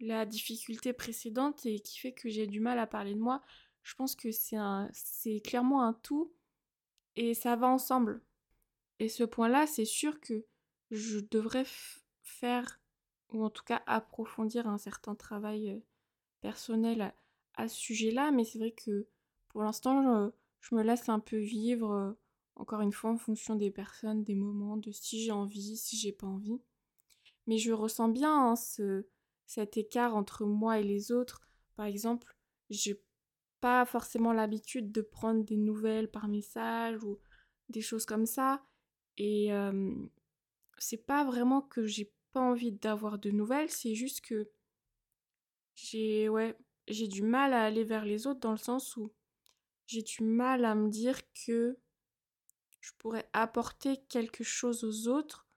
la 0.00 0.26
difficulté 0.26 0.92
précédente 0.92 1.66
et 1.66 1.80
qui 1.80 1.98
fait 1.98 2.12
que 2.12 2.28
j'ai 2.28 2.46
du 2.46 2.60
mal 2.60 2.78
à 2.78 2.86
parler 2.86 3.14
de 3.14 3.20
moi. 3.20 3.42
Je 3.82 3.94
pense 3.94 4.16
que 4.16 4.30
c'est, 4.32 5.40
clairement 5.44 5.82
un 5.82 5.92
tout 5.92 6.32
et 7.16 7.34
ça 7.34 7.56
va 7.56 7.68
ensemble. 7.68 8.22
Et 8.98 9.08
ce 9.08 9.24
point-là, 9.24 9.66
c'est 9.66 9.84
sûr 9.84 10.20
que 10.20 10.46
je 10.90 11.18
devrais 11.18 11.66
faire, 12.22 12.80
ou 13.30 13.44
en 13.44 13.50
tout 13.50 13.64
cas 13.64 13.82
approfondir 13.86 14.66
un 14.66 14.78
certain 14.78 15.14
travail 15.14 15.70
euh, 15.70 15.80
personnel 16.40 17.12
à 17.54 17.68
ce 17.68 17.76
sujet-là, 17.76 18.30
mais 18.30 18.44
c'est 18.44 18.58
vrai 18.58 18.72
que 18.72 19.06
pour 19.48 19.62
l'instant, 19.62 20.32
je, 20.60 20.74
me 20.74 20.82
laisse 20.82 21.08
un 21.08 21.20
peu 21.20 21.36
vivre, 21.36 22.16
encore 22.56 22.80
une 22.80 22.92
fois, 22.92 23.10
en 23.10 23.18
fonction 23.18 23.56
des 23.56 23.70
personnes, 23.70 24.24
des 24.24 24.34
moments, 24.34 24.76
de 24.76 24.90
si 24.90 25.22
j'ai 25.22 25.32
envie, 25.32 25.76
si 25.76 25.96
j'ai 25.96 26.12
pas 26.12 26.26
envie. 26.26 26.60
Mais 27.46 27.58
je 27.58 27.72
ressens 27.72 28.08
bien 28.08 28.50
hein, 28.50 28.56
ce, 28.56 29.06
cet 29.46 29.76
écart 29.76 30.14
entre 30.14 30.44
moi 30.44 30.78
et 30.78 30.84
les 30.84 31.12
autres. 31.12 31.40
Par 31.76 31.86
exemple, 31.86 32.34
j'ai 32.70 33.02
pas 33.60 33.84
forcément 33.84 34.32
l'habitude 34.32 34.92
de 34.92 35.02
prendre 35.02 35.44
des 35.44 35.56
nouvelles 35.56 36.10
par 36.10 36.28
message 36.28 37.02
ou 37.04 37.18
des 37.68 37.80
choses 37.80 38.06
comme 38.06 38.26
ça. 38.26 38.64
Et 39.16 39.50
c'est 40.78 41.04
pas 41.06 41.24
vraiment 41.24 41.62
que 41.62 41.86
j'ai 41.86 42.12
pas 42.32 42.40
envie 42.40 42.72
d'avoir 42.72 43.18
de 43.18 43.30
nouvelles, 43.30 43.70
c'est 43.70 43.94
juste 43.94 44.20
que 44.20 44.50
j'ai 45.76 46.28
ouais, 46.28 46.56
j'ai 46.88 47.08
du 47.08 47.22
mal 47.22 47.52
à 47.52 47.62
aller 47.62 47.84
vers 47.84 48.04
les 48.04 48.26
autres 48.26 48.40
dans 48.40 48.52
le 48.52 48.58
sens 48.58 48.96
où 48.96 49.12
j'ai 49.86 50.02
du 50.02 50.22
mal 50.22 50.64
à 50.64 50.74
me 50.74 50.88
dire 50.88 51.20
que 51.46 51.78
je 52.84 52.92
pourrais 52.98 53.26
apporter 53.32 53.96
quelque 54.10 54.44
chose 54.44 54.84
aux 54.84 55.08
autres 55.08 55.48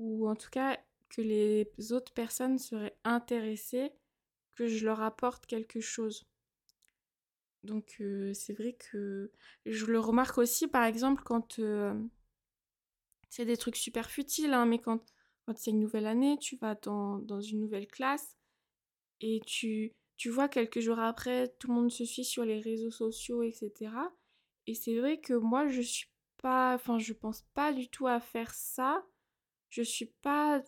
ou 0.00 0.28
en 0.28 0.34
tout 0.34 0.50
cas 0.50 0.76
que 1.08 1.22
les 1.22 1.70
autres 1.92 2.12
personnes 2.12 2.58
seraient 2.58 2.96
intéressées 3.04 3.92
que 4.56 4.66
je 4.66 4.84
leur 4.84 5.02
apporte 5.02 5.46
quelque 5.46 5.80
chose. 5.80 6.26
Donc 7.62 7.96
euh, 8.00 8.34
c'est 8.34 8.54
vrai 8.54 8.72
que 8.72 9.30
je 9.66 9.86
le 9.86 10.00
remarque 10.00 10.38
aussi 10.38 10.66
par 10.66 10.82
exemple 10.84 11.22
quand 11.22 11.60
euh, 11.60 11.94
c'est 13.30 13.44
des 13.44 13.56
trucs 13.56 13.76
super 13.76 14.10
futiles, 14.10 14.52
hein, 14.52 14.66
mais 14.66 14.80
quand, 14.80 15.14
quand 15.46 15.56
c'est 15.56 15.70
une 15.70 15.78
nouvelle 15.78 16.06
année, 16.06 16.38
tu 16.38 16.56
vas 16.56 16.74
dans, 16.74 17.18
dans 17.18 17.40
une 17.40 17.60
nouvelle 17.60 17.86
classe 17.86 18.36
et 19.20 19.40
tu, 19.46 19.92
tu 20.16 20.28
vois, 20.28 20.48
quelques 20.48 20.80
jours 20.80 20.98
après, 20.98 21.54
tout 21.60 21.68
le 21.68 21.74
monde 21.74 21.92
se 21.92 22.04
suit 22.04 22.24
sur 22.24 22.44
les 22.44 22.58
réseaux 22.58 22.90
sociaux, 22.90 23.44
etc. 23.44 23.92
Et 24.66 24.74
c'est 24.74 24.98
vrai 24.98 25.20
que 25.20 25.34
moi, 25.34 25.68
je 25.68 25.80
suis 25.80 26.11
pas, 26.42 26.74
enfin, 26.74 26.98
je 26.98 27.12
pense 27.12 27.42
pas 27.54 27.72
du 27.72 27.88
tout 27.88 28.06
à 28.06 28.20
faire 28.20 28.52
ça. 28.54 29.04
je 29.70 29.82
suis 29.82 30.06
pas 30.06 30.62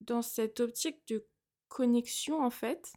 dans 0.00 0.22
cette 0.22 0.60
optique 0.60 1.06
de 1.08 1.26
connexion 1.68 2.42
en 2.42 2.50
fait. 2.50 2.92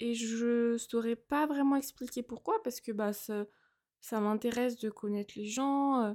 Et 0.00 0.14
je 0.14 0.76
saurais 0.78 1.16
pas 1.16 1.46
vraiment 1.46 1.76
expliquer 1.76 2.22
pourquoi, 2.22 2.60
parce 2.62 2.80
que 2.80 2.92
bah, 2.92 3.12
ça, 3.12 3.46
m'intéresse 4.20 4.76
de 4.76 4.90
connaître 4.90 5.34
les 5.36 5.46
gens, 5.46 6.02
euh, 6.02 6.14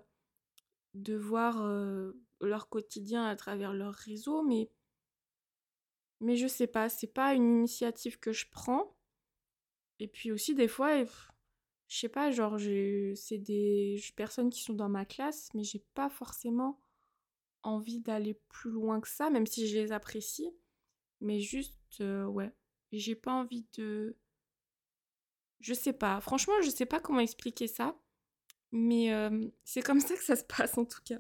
de 0.93 1.15
voir 1.15 1.61
euh, 1.61 2.11
leur 2.41 2.69
quotidien 2.69 3.25
à 3.25 3.35
travers 3.35 3.73
leur 3.73 3.93
réseau, 3.93 4.43
mais, 4.43 4.69
mais 6.19 6.35
je 6.35 6.47
sais 6.47 6.67
pas, 6.67 6.89
c'est 6.89 7.13
pas 7.13 7.33
une 7.33 7.59
initiative 7.59 8.19
que 8.19 8.33
je 8.33 8.47
prends. 8.51 8.97
Et 9.99 10.07
puis 10.07 10.31
aussi, 10.31 10.53
des 10.53 10.67
fois, 10.67 10.97
je 11.87 11.99
sais 11.99 12.09
pas, 12.09 12.31
genre, 12.31 12.57
c'est 13.15 13.37
des 13.37 14.01
personnes 14.15 14.49
qui 14.49 14.61
sont 14.61 14.73
dans 14.73 14.89
ma 14.89 15.05
classe, 15.05 15.49
mais 15.53 15.63
j'ai 15.63 15.83
pas 15.93 16.09
forcément 16.09 16.79
envie 17.63 17.99
d'aller 17.99 18.33
plus 18.49 18.71
loin 18.71 18.99
que 18.99 19.07
ça, 19.07 19.29
même 19.29 19.47
si 19.47 19.67
je 19.67 19.77
les 19.77 19.91
apprécie. 19.91 20.53
Mais 21.21 21.39
juste, 21.39 22.01
euh, 22.01 22.25
ouais, 22.25 22.51
j'ai 22.91 23.15
pas 23.15 23.33
envie 23.33 23.65
de. 23.77 24.15
Je 25.59 25.73
sais 25.73 25.93
pas. 25.93 26.21
Franchement, 26.21 26.53
je 26.61 26.69
sais 26.69 26.85
pas 26.85 26.99
comment 26.99 27.19
expliquer 27.19 27.67
ça. 27.67 27.97
Mais 28.71 29.13
euh, 29.13 29.47
c'est 29.63 29.81
comme 29.81 30.01
ça 30.01 30.15
que 30.15 30.23
ça 30.23 30.35
se 30.35 30.43
passe 30.43 30.77
en 30.77 30.85
tout 30.85 31.01
cas. 31.03 31.19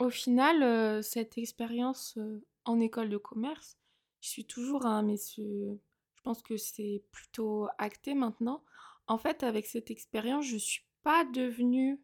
Au 0.00 0.10
final, 0.10 0.62
euh, 0.62 1.02
cette 1.02 1.38
expérience 1.38 2.18
en 2.64 2.80
école 2.80 3.10
de 3.10 3.16
commerce, 3.16 3.78
je 4.20 4.28
suis 4.28 4.44
toujours 4.44 4.86
un, 4.86 5.02
mais 5.02 5.16
je 5.16 5.76
pense 6.24 6.42
que 6.42 6.56
c'est 6.56 7.02
plutôt 7.12 7.68
acté 7.78 8.14
maintenant. 8.14 8.64
En 9.10 9.18
fait, 9.18 9.42
avec 9.42 9.66
cette 9.66 9.90
expérience, 9.90 10.46
je 10.46 10.56
suis 10.56 10.84
pas 11.02 11.24
devenue 11.24 12.00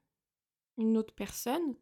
une 0.76 0.98
autre 0.98 1.14
personne. 1.14 1.76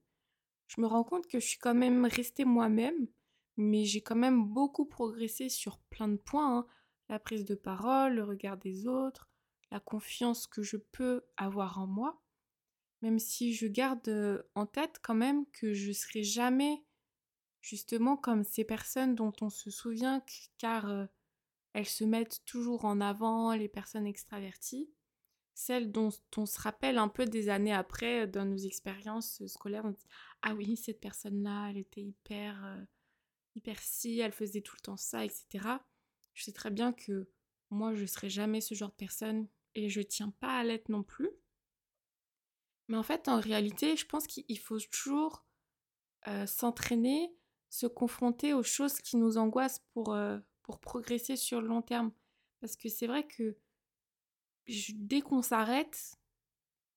Je 0.66 0.82
me 0.82 0.86
rends 0.86 1.02
compte 1.02 1.26
que 1.28 1.40
je 1.40 1.46
suis 1.46 1.58
quand 1.58 1.74
même 1.74 2.04
restée 2.04 2.44
moi-même, 2.44 3.08
mais 3.56 3.86
j'ai 3.86 4.02
quand 4.02 4.16
même 4.16 4.44
beaucoup 4.44 4.84
progressé 4.84 5.48
sur 5.48 5.78
plein 5.88 6.08
de 6.08 6.18
points. 6.18 6.58
Hein. 6.58 6.66
La 7.08 7.18
prise 7.18 7.46
de 7.46 7.54
parole, 7.54 8.16
le 8.16 8.24
regard 8.24 8.58
des 8.58 8.86
autres, 8.86 9.30
la 9.70 9.80
confiance 9.80 10.46
que 10.46 10.62
je 10.62 10.76
peux 10.76 11.24
avoir 11.38 11.78
en 11.78 11.86
moi. 11.86 12.22
Même 13.00 13.18
si 13.18 13.54
je 13.54 13.66
garde 13.66 14.06
euh, 14.08 14.42
en 14.54 14.66
tête 14.66 15.00
quand 15.02 15.14
même 15.14 15.46
que 15.52 15.72
je 15.72 15.92
serai 15.92 16.22
jamais 16.22 16.84
justement 17.62 18.18
comme 18.18 18.44
ces 18.44 18.64
personnes 18.64 19.14
dont 19.14 19.32
on 19.40 19.48
se 19.48 19.70
souvient 19.70 20.22
car 20.58 20.90
euh, 20.90 21.06
elles 21.72 21.88
se 21.88 22.04
mettent 22.04 22.44
toujours 22.44 22.84
en 22.84 23.00
avant, 23.00 23.54
les 23.54 23.70
personnes 23.70 24.06
extraverties 24.06 24.90
celle 25.54 25.92
dont 25.92 26.10
on 26.36 26.46
se 26.46 26.60
rappelle 26.60 26.98
un 26.98 27.08
peu 27.08 27.24
des 27.24 27.48
années 27.48 27.72
après 27.72 28.26
dans 28.26 28.44
nos 28.44 28.56
expériences 28.56 29.44
scolaires. 29.46 29.84
On 29.84 29.90
dit, 29.90 30.06
ah 30.42 30.54
oui, 30.54 30.76
cette 30.76 31.00
personne-là, 31.00 31.70
elle 31.70 31.78
était 31.78 32.02
hyper, 32.02 32.64
euh, 32.64 32.84
hyper 33.54 33.78
si, 33.78 34.18
elle 34.18 34.32
faisait 34.32 34.60
tout 34.60 34.74
le 34.76 34.82
temps 34.82 34.96
ça, 34.96 35.24
etc. 35.24 35.46
Je 36.34 36.44
sais 36.44 36.52
très 36.52 36.70
bien 36.70 36.92
que 36.92 37.28
moi, 37.70 37.94
je 37.94 38.02
ne 38.02 38.06
serai 38.06 38.28
jamais 38.28 38.60
ce 38.60 38.74
genre 38.74 38.90
de 38.90 38.96
personne 38.96 39.48
et 39.74 39.88
je 39.88 40.00
tiens 40.00 40.30
pas 40.40 40.58
à 40.58 40.64
l'être 40.64 40.88
non 40.88 41.04
plus. 41.04 41.30
Mais 42.88 42.96
en 42.96 43.02
fait, 43.02 43.28
en 43.28 43.40
réalité, 43.40 43.96
je 43.96 44.06
pense 44.06 44.26
qu'il 44.26 44.58
faut 44.58 44.78
toujours 44.78 45.46
euh, 46.26 46.46
s'entraîner, 46.46 47.34
se 47.70 47.86
confronter 47.86 48.52
aux 48.52 48.62
choses 48.62 49.00
qui 49.00 49.16
nous 49.16 49.38
angoissent 49.38 49.84
pour, 49.94 50.14
euh, 50.14 50.38
pour 50.62 50.80
progresser 50.80 51.36
sur 51.36 51.60
le 51.60 51.68
long 51.68 51.82
terme. 51.82 52.12
Parce 52.60 52.76
que 52.76 52.88
c'est 52.88 53.06
vrai 53.06 53.26
que 53.26 53.56
dès 54.66 55.20
qu'on 55.20 55.42
s'arrête, 55.42 56.18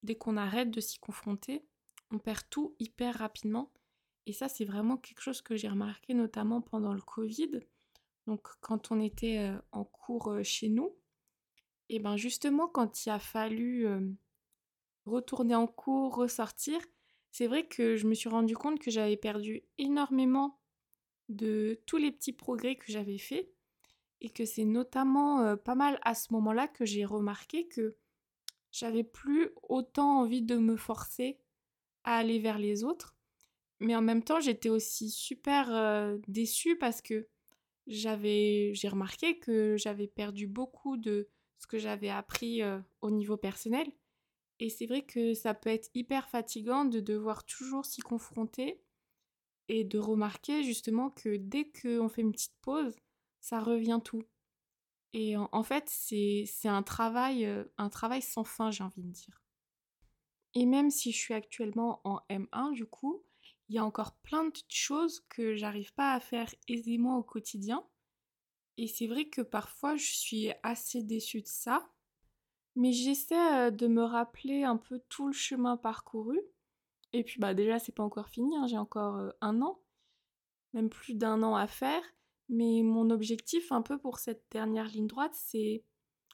dès 0.03 0.15
qu'on 0.15 0.37
arrête 0.37 0.71
de 0.71 0.81
s'y 0.81 0.99
confronter, 0.99 1.65
on 2.11 2.19
perd 2.19 2.43
tout 2.49 2.75
hyper 2.79 3.15
rapidement. 3.15 3.71
Et 4.25 4.33
ça, 4.33 4.49
c'est 4.49 4.65
vraiment 4.65 4.97
quelque 4.97 5.21
chose 5.21 5.41
que 5.41 5.55
j'ai 5.55 5.69
remarqué 5.69 6.13
notamment 6.13 6.61
pendant 6.61 6.93
le 6.93 7.01
Covid. 7.01 7.61
Donc, 8.25 8.47
quand 8.59 8.91
on 8.91 8.99
était 8.99 9.39
euh, 9.39 9.57
en 9.71 9.85
cours 9.85 10.29
euh, 10.29 10.43
chez 10.43 10.69
nous, 10.69 10.95
et 11.89 11.99
ben 11.99 12.17
justement, 12.17 12.67
quand 12.67 13.05
il 13.05 13.09
a 13.09 13.19
fallu 13.19 13.87
euh, 13.87 14.01
retourner 15.05 15.55
en 15.55 15.67
cours, 15.67 16.15
ressortir, 16.15 16.79
c'est 17.31 17.47
vrai 17.47 17.67
que 17.67 17.95
je 17.95 18.07
me 18.07 18.13
suis 18.13 18.29
rendu 18.29 18.55
compte 18.55 18.79
que 18.79 18.91
j'avais 18.91 19.15
perdu 19.15 19.63
énormément 19.77 20.59
de 21.29 21.81
tous 21.85 21.97
les 21.97 22.11
petits 22.11 22.33
progrès 22.33 22.75
que 22.75 22.91
j'avais 22.91 23.17
faits 23.17 23.49
et 24.21 24.29
que 24.29 24.45
c'est 24.45 24.65
notamment 24.65 25.55
pas 25.57 25.75
mal 25.75 25.99
à 26.03 26.15
ce 26.15 26.33
moment-là 26.33 26.67
que 26.67 26.85
j'ai 26.85 27.05
remarqué 27.05 27.67
que 27.67 27.95
j'avais 28.71 29.03
plus 29.03 29.49
autant 29.63 30.19
envie 30.19 30.41
de 30.41 30.57
me 30.57 30.75
forcer 30.75 31.39
à 32.03 32.17
aller 32.17 32.39
vers 32.39 32.57
les 32.57 32.83
autres. 32.83 33.15
Mais 33.79 33.95
en 33.95 34.01
même 34.01 34.23
temps, 34.23 34.39
j'étais 34.39 34.69
aussi 34.69 35.09
super 35.09 36.17
déçue 36.27 36.77
parce 36.77 37.01
que 37.01 37.27
j'avais 37.85 38.73
j'ai 38.73 38.89
remarqué 38.89 39.39
que 39.39 39.77
j'avais 39.77 40.07
perdu 40.07 40.47
beaucoup 40.47 40.97
de 40.97 41.29
ce 41.59 41.67
que 41.67 41.77
j'avais 41.77 42.09
appris 42.09 42.61
au 43.01 43.11
niveau 43.11 43.37
personnel. 43.37 43.91
Et 44.59 44.69
c'est 44.69 44.87
vrai 44.87 45.03
que 45.05 45.35
ça 45.35 45.53
peut 45.53 45.69
être 45.69 45.89
hyper 45.93 46.27
fatigant 46.29 46.85
de 46.85 46.99
devoir 46.99 47.45
toujours 47.45 47.85
s'y 47.85 48.01
confronter 48.01 48.81
et 49.67 49.83
de 49.83 49.99
remarquer 49.99 50.63
justement 50.63 51.11
que 51.11 51.37
dès 51.37 51.69
qu'on 51.69 52.09
fait 52.09 52.21
une 52.21 52.31
petite 52.31 52.57
pause, 52.61 52.95
ça 53.41 53.59
revient 53.59 53.99
tout. 54.03 54.23
Et 55.13 55.35
en, 55.37 55.63
fait, 55.63 55.89
c'est 55.89 56.47
un 56.65 56.83
travail, 56.83 57.45
euh, 57.45 57.63
un 57.77 57.89
travail 57.89 58.21
sans 58.21 58.43
fin, 58.43 58.71
j'ai 58.71 58.83
envie 58.83 59.03
de 59.03 59.11
dire. 59.11 59.41
Et 60.53 60.65
même 60.65 60.91
si 60.91 61.11
je 61.11 61.17
suis 61.17 61.33
actuellement 61.33 62.01
en 62.03 62.19
M1, 62.29 62.73
du 62.73 62.85
coup, 62.85 63.23
il 63.69 63.75
y 63.75 63.79
a 63.79 63.85
encore 63.85 64.15
plein 64.17 64.45
de 64.45 64.53
choses 64.69 65.21
que 65.29 65.55
j'arrive 65.55 65.93
pas 65.93 66.13
à 66.13 66.19
faire 66.19 66.53
aisément 66.67 67.17
au 67.17 67.23
quotidien. 67.23 67.85
Et 68.77 68.87
c'est 68.87 69.07
vrai 69.07 69.25
que 69.25 69.41
parfois, 69.41 69.95
je 69.95 70.05
suis 70.05 70.51
assez 70.63 71.03
déçue 71.03 71.41
de 71.41 71.47
ça. 71.47 71.89
Mais 72.75 72.93
j'essaie 72.93 73.67
euh, 73.67 73.71
de 73.71 73.87
me 73.87 74.03
rappeler 74.03 74.63
un 74.63 74.77
peu 74.77 74.99
tout 75.09 75.27
le 75.27 75.33
chemin 75.33 75.77
parcouru. 75.77 76.39
Et 77.13 77.23
puis, 77.23 77.39
bah, 77.39 77.53
déjà, 77.53 77.79
c'est 77.79 77.91
pas 77.91 78.03
encore 78.03 78.29
fini, 78.29 78.55
hein, 78.55 78.67
j'ai 78.67 78.77
encore 78.77 79.15
euh, 79.15 79.31
un 79.41 79.61
an, 79.61 79.79
même 80.73 80.89
plus 80.89 81.15
d'un 81.15 81.41
an 81.41 81.55
à 81.55 81.65
faire. 81.65 82.03
Mais 82.49 82.81
mon 82.83 83.09
objectif 83.09 83.71
un 83.71 83.81
peu 83.81 83.97
pour 83.97 84.19
cette 84.19 84.45
dernière 84.51 84.87
ligne 84.87 85.07
droite, 85.07 85.35
c'est 85.35 85.83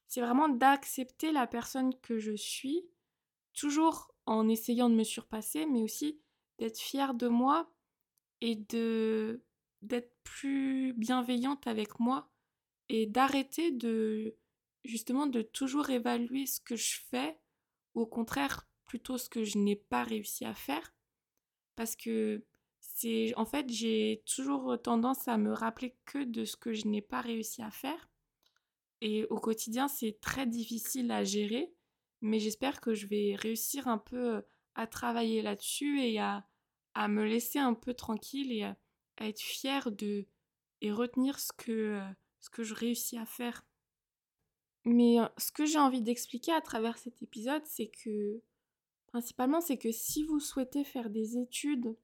c'est 0.07 0.21
vraiment 0.21 0.49
d'accepter 0.49 1.31
la 1.31 1.47
personne 1.47 1.99
que 2.01 2.19
je 2.19 2.35
suis, 2.35 2.85
toujours 3.55 4.13
en 4.27 4.47
essayant 4.47 4.89
de 4.89 4.95
me 4.95 5.03
surpasser, 5.03 5.65
mais 5.65 5.81
aussi 5.81 6.19
d'être 6.59 6.79
fière 6.79 7.15
de 7.15 7.27
moi 7.27 7.71
et 8.41 8.55
de 8.55 9.43
d'être 9.81 10.15
plus 10.23 10.93
bienveillante 10.93 11.65
avec 11.67 11.99
moi 11.99 12.29
et 12.89 13.05
d'arrêter 13.07 13.71
de 13.71 14.37
justement 14.83 15.25
de 15.25 15.41
toujours 15.41 15.89
évaluer 15.89 16.45
ce 16.45 16.61
que 16.61 16.75
je 16.75 16.99
fais 17.09 17.39
ou 17.95 18.01
au 18.01 18.05
contraire 18.05 18.67
plutôt 18.85 19.17
ce 19.17 19.29
que 19.29 19.43
je 19.43 19.57
n'ai 19.57 19.75
pas 19.75 20.03
réussi 20.03 20.45
à 20.45 20.53
faire. 20.53 20.93
Parce 21.75 21.95
que 21.95 22.45
c'est 22.95 23.33
en 23.35 23.45
fait 23.45 23.69
j'ai 23.69 24.23
toujours 24.25 24.81
tendance 24.81 25.27
à 25.27 25.37
me 25.37 25.51
rappeler 25.51 25.95
que 26.05 26.23
de 26.23 26.45
ce 26.45 26.55
que 26.55 26.73
je 26.73 26.87
n'ai 26.87 27.01
pas 27.01 27.21
réussi 27.21 27.61
à 27.61 27.71
faire. 27.71 28.09
Et 29.01 29.25
au 29.25 29.39
quotidien 29.39 29.87
c'est 29.87 30.19
très 30.21 30.47
difficile 30.47 31.11
à 31.11 31.23
gérer 31.23 31.73
mais 32.23 32.39
j'espère 32.39 32.79
que 32.79 32.95
je 32.95 33.05
vais 33.05 33.35
réussir 33.35 33.87
un 33.87 33.97
peu 33.97 34.43
à 34.75 34.87
travailler 34.87 35.41
là-dessus 35.41 36.01
et 36.01 36.19
à, 36.19 36.47
à, 36.95 37.09
me 37.09 37.25
laisser 37.25 37.59
un 37.59 37.73
peu 37.73 37.93
tranquille 37.93 38.51
et 38.51 38.63
à, 38.63 38.77
être 39.19 39.41
fière 39.41 39.91
de 39.91 40.25
et 40.81 40.91
retenir 40.91 41.39
ce 41.39 41.51
que 41.53 42.01
ce 42.39 42.49
que 42.49 42.63
je 42.63 42.73
réussis 42.73 43.17
à 43.17 43.25
faire. 43.25 43.65
Mais 44.85 45.17
ce 45.37 45.51
que 45.51 45.65
j'ai 45.65 45.77
envie 45.77 46.01
d'expliquer 46.01 46.53
à 46.53 46.61
travers 46.61 46.97
cet 46.97 47.21
épisode 47.21 47.61
c'est 47.65 47.89
que 47.89 48.41
principalement 49.07 49.61
c'est 49.61 49.77
que 49.77 49.91
si 49.91 50.23
vous 50.23 50.39
souhaitez 50.39 50.85
faire 50.85 51.09
des 51.09 51.37
études 51.37 51.95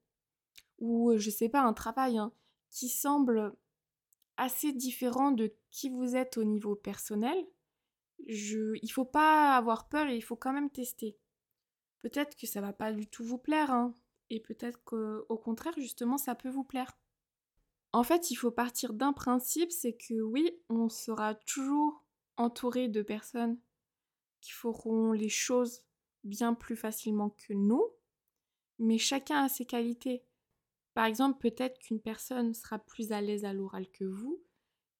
ou 0.79 1.13
je 1.17 1.29
sais 1.29 1.49
pas, 1.49 1.61
un 1.61 1.73
travail 1.73 2.17
hein, 2.17 2.31
qui 2.69 2.89
semble 2.89 3.55
assez 4.37 4.71
différent 4.71 5.31
de 5.31 5.53
qui 5.71 5.89
vous 5.89 6.15
êtes 6.15 6.37
au 6.37 6.43
niveau 6.43 6.75
personnel, 6.75 7.37
je, 8.27 8.77
il 8.81 8.89
faut 8.89 9.05
pas 9.05 9.55
avoir 9.55 9.89
peur 9.89 10.07
et 10.07 10.15
il 10.15 10.21
faut 10.21 10.35
quand 10.35 10.53
même 10.53 10.69
tester. 10.69 11.17
Peut-être 11.99 12.37
que 12.37 12.47
ça 12.47 12.61
va 12.61 12.73
pas 12.73 12.93
du 12.93 13.07
tout 13.07 13.23
vous 13.23 13.37
plaire, 13.37 13.71
hein, 13.71 13.93
et 14.29 14.39
peut-être 14.39 14.81
qu'au 14.83 15.37
contraire, 15.37 15.73
justement, 15.77 16.17
ça 16.17 16.35
peut 16.35 16.49
vous 16.49 16.63
plaire. 16.63 16.97
En 17.91 18.03
fait, 18.03 18.31
il 18.31 18.35
faut 18.35 18.51
partir 18.51 18.93
d'un 18.93 19.13
principe, 19.13 19.71
c'est 19.71 19.95
que 19.95 20.21
oui, 20.21 20.51
on 20.69 20.89
sera 20.89 21.35
toujours 21.35 22.05
entouré 22.37 22.87
de 22.87 23.01
personnes 23.01 23.59
qui 24.41 24.51
feront 24.51 25.11
les 25.11 25.29
choses 25.29 25.81
bien 26.23 26.53
plus 26.53 26.75
facilement 26.75 27.31
que 27.31 27.53
nous, 27.53 27.83
mais 28.77 28.97
chacun 28.97 29.43
a 29.43 29.49
ses 29.49 29.65
qualités. 29.65 30.23
Par 30.93 31.06
exemple, 31.06 31.39
peut-être 31.39 31.80
qu'une 31.80 32.02
personne 32.02 32.54
sera 32.54 32.80
plus 32.80 33.12
à 33.12 33.21
l'aise 33.21 33.45
à 33.45 33.54
l'oral 33.54 33.89
que 33.89 34.04
vous, 34.04 34.41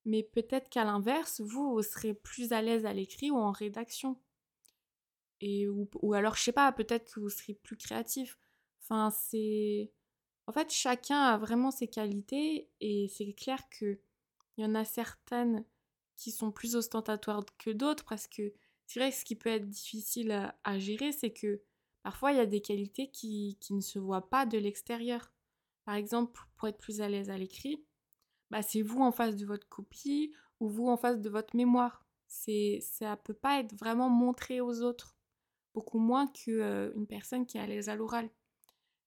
mais 0.06 0.24
peut-être 0.24 0.70
qu'à 0.70 0.86
l'inverse, 0.86 1.42
vous, 1.42 1.82
serez 1.84 2.14
plus 2.14 2.52
à 2.54 2.62
l'aise 2.62 2.86
à 2.86 2.94
l'écrit 2.94 3.32
ou 3.32 3.38
en 3.38 3.52
rédaction. 3.52 4.20
Ou, 5.42 6.14
alors, 6.14 6.36
je 6.36 6.44
sais 6.44 6.52
pas, 6.52 6.72
peut-être 6.72 7.14
que 7.14 7.20
vous 7.20 7.30
serez 7.30 7.54
plus 7.54 7.78
créatif. 7.78 8.38
Enfin. 8.82 9.12
En 10.48 10.52
fait, 10.52 10.72
chacun 10.72 11.22
a 11.22 11.38
vraiment 11.38 11.70
ses 11.70 11.88
qualités 11.88 12.72
et 12.82 13.08
c'est 13.08 13.34
clair 13.34 13.60
que 13.70 14.00
il 14.58 14.64
y 14.64 14.66
en 14.66 14.74
a 14.74 14.84
certaines 14.84 15.64
qui 16.18 16.32
sont 16.32 16.52
plus 16.52 16.76
ostentatoires 16.76 17.46
que 17.60 17.70
d'autres 17.70 18.04
parce 18.04 18.28
que 18.28 18.52
c'est 18.88 19.00
vrai 19.00 19.12
que 19.12 19.16
ce 19.16 19.26
qui 19.26 19.36
peut 19.36 19.52
être 19.52 19.70
difficile 19.70 20.32
à, 20.64 20.80
gérer, 20.80 21.12
c'est 21.12 21.32
que 21.32 21.62
parfois 22.02 22.32
il 22.32 22.38
y 22.38 22.42
a 22.42 22.48
des 22.48 22.62
qualités 22.62 23.12
qui 23.12 23.60
ne 23.70 23.80
se 23.80 24.00
voient 24.00 24.28
pas 24.28 24.48
de 24.48 24.58
l'extérieur. 24.58 25.32
Par 25.90 25.96
exemple, 25.96 26.40
pour 26.56 26.68
être 26.68 26.78
plus 26.78 27.02
à 27.02 27.10
l'aise 27.10 27.32
à 27.32 27.38
l'écrit, 27.40 27.84
bah, 28.52 28.62
c'est 28.62 28.84
vous 28.84 29.02
en 29.02 29.12
face 29.12 29.36
de 29.36 29.44
votre 29.44 29.68
copie 29.68 30.32
ou 30.60 30.70
vous 30.70 30.88
en 30.88 30.98
face 30.98 31.20
de 31.20 31.30
votre 31.32 31.56
mémoire. 31.56 32.06
C'est, 32.28 32.78
ça 32.80 33.18
peut 33.18 33.34
pas 33.34 33.60
être 33.60 33.74
vraiment 33.74 34.08
montré 34.08 34.62
aux 34.62 34.84
autres, 34.84 35.18
beaucoup 35.74 35.98
moins 35.98 36.28
qu'une 36.28 36.60
euh, 36.60 37.06
personne 37.10 37.48
qui 37.48 37.58
est 37.58 37.62
à 37.62 37.66
l'aise 37.66 37.90
à 37.90 37.96
l'oral. 37.96 38.30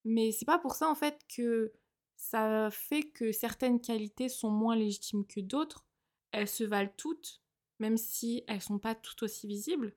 Mais 0.04 0.32
c'est 0.32 0.44
pas 0.44 0.58
pour 0.58 0.74
ça 0.74 0.90
en 0.90 0.96
fait 0.96 1.20
que 1.28 1.72
ça 2.16 2.68
fait 2.72 3.04
que 3.04 3.30
certaines 3.30 3.80
qualités 3.80 4.28
sont 4.28 4.50
moins 4.50 4.74
légitimes 4.74 5.24
que 5.24 5.38
d'autres. 5.38 5.86
Elles 6.32 6.48
se 6.48 6.64
valent 6.64 6.94
toutes, 6.96 7.44
même 7.78 7.96
si 7.96 8.42
elles 8.48 8.60
sont 8.60 8.80
pas 8.80 8.96
toutes 8.96 9.22
aussi 9.22 9.46
visibles. 9.46 9.94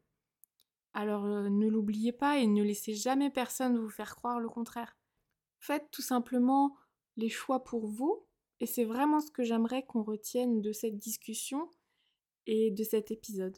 Alors 0.94 1.26
euh, 1.26 1.50
ne 1.50 1.68
l'oubliez 1.68 2.12
pas 2.12 2.38
et 2.38 2.46
ne 2.46 2.62
laissez 2.62 2.94
jamais 2.94 3.32
personne 3.32 3.76
vous 3.76 3.90
faire 3.90 4.16
croire 4.16 4.40
le 4.40 4.50
contraire. 4.50 4.96
Faites 5.66 5.90
tout 5.90 6.04
simplement 6.04 6.76
les 7.18 7.30
choix 7.30 7.64
pour 7.64 7.88
vous 7.88 8.28
et 8.60 8.68
c'est 8.68 8.84
vraiment 8.84 9.20
ce 9.20 9.32
que 9.32 9.44
j'aimerais 9.44 9.84
qu'on 9.84 10.04
retienne 10.04 10.62
de 10.62 10.72
cette 10.72 11.00
discussion 11.00 11.72
et 12.46 12.70
de 12.70 12.84
cet 12.84 13.10
épisode. 13.10 13.58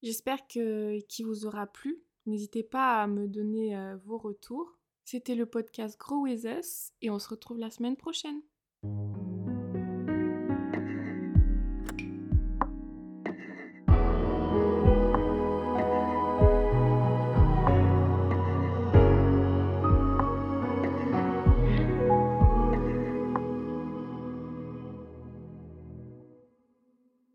J'espère 0.00 0.46
qu'il 0.46 1.26
vous 1.26 1.46
aura 1.46 1.66
plu. 1.66 2.04
N'hésitez 2.26 2.62
pas 2.62 3.02
à 3.02 3.08
me 3.08 3.26
donner 3.26 3.76
euh, 3.76 3.96
vos 4.04 4.18
retours. 4.18 4.78
C'était 5.04 5.34
le 5.34 5.46
podcast 5.46 5.98
Grow 5.98 6.20
With 6.20 6.44
Us 6.44 6.92
et 7.02 7.10
on 7.10 7.18
se 7.18 7.28
retrouve 7.28 7.58
la 7.58 7.70
semaine 7.70 7.96
prochaine. 7.96 8.42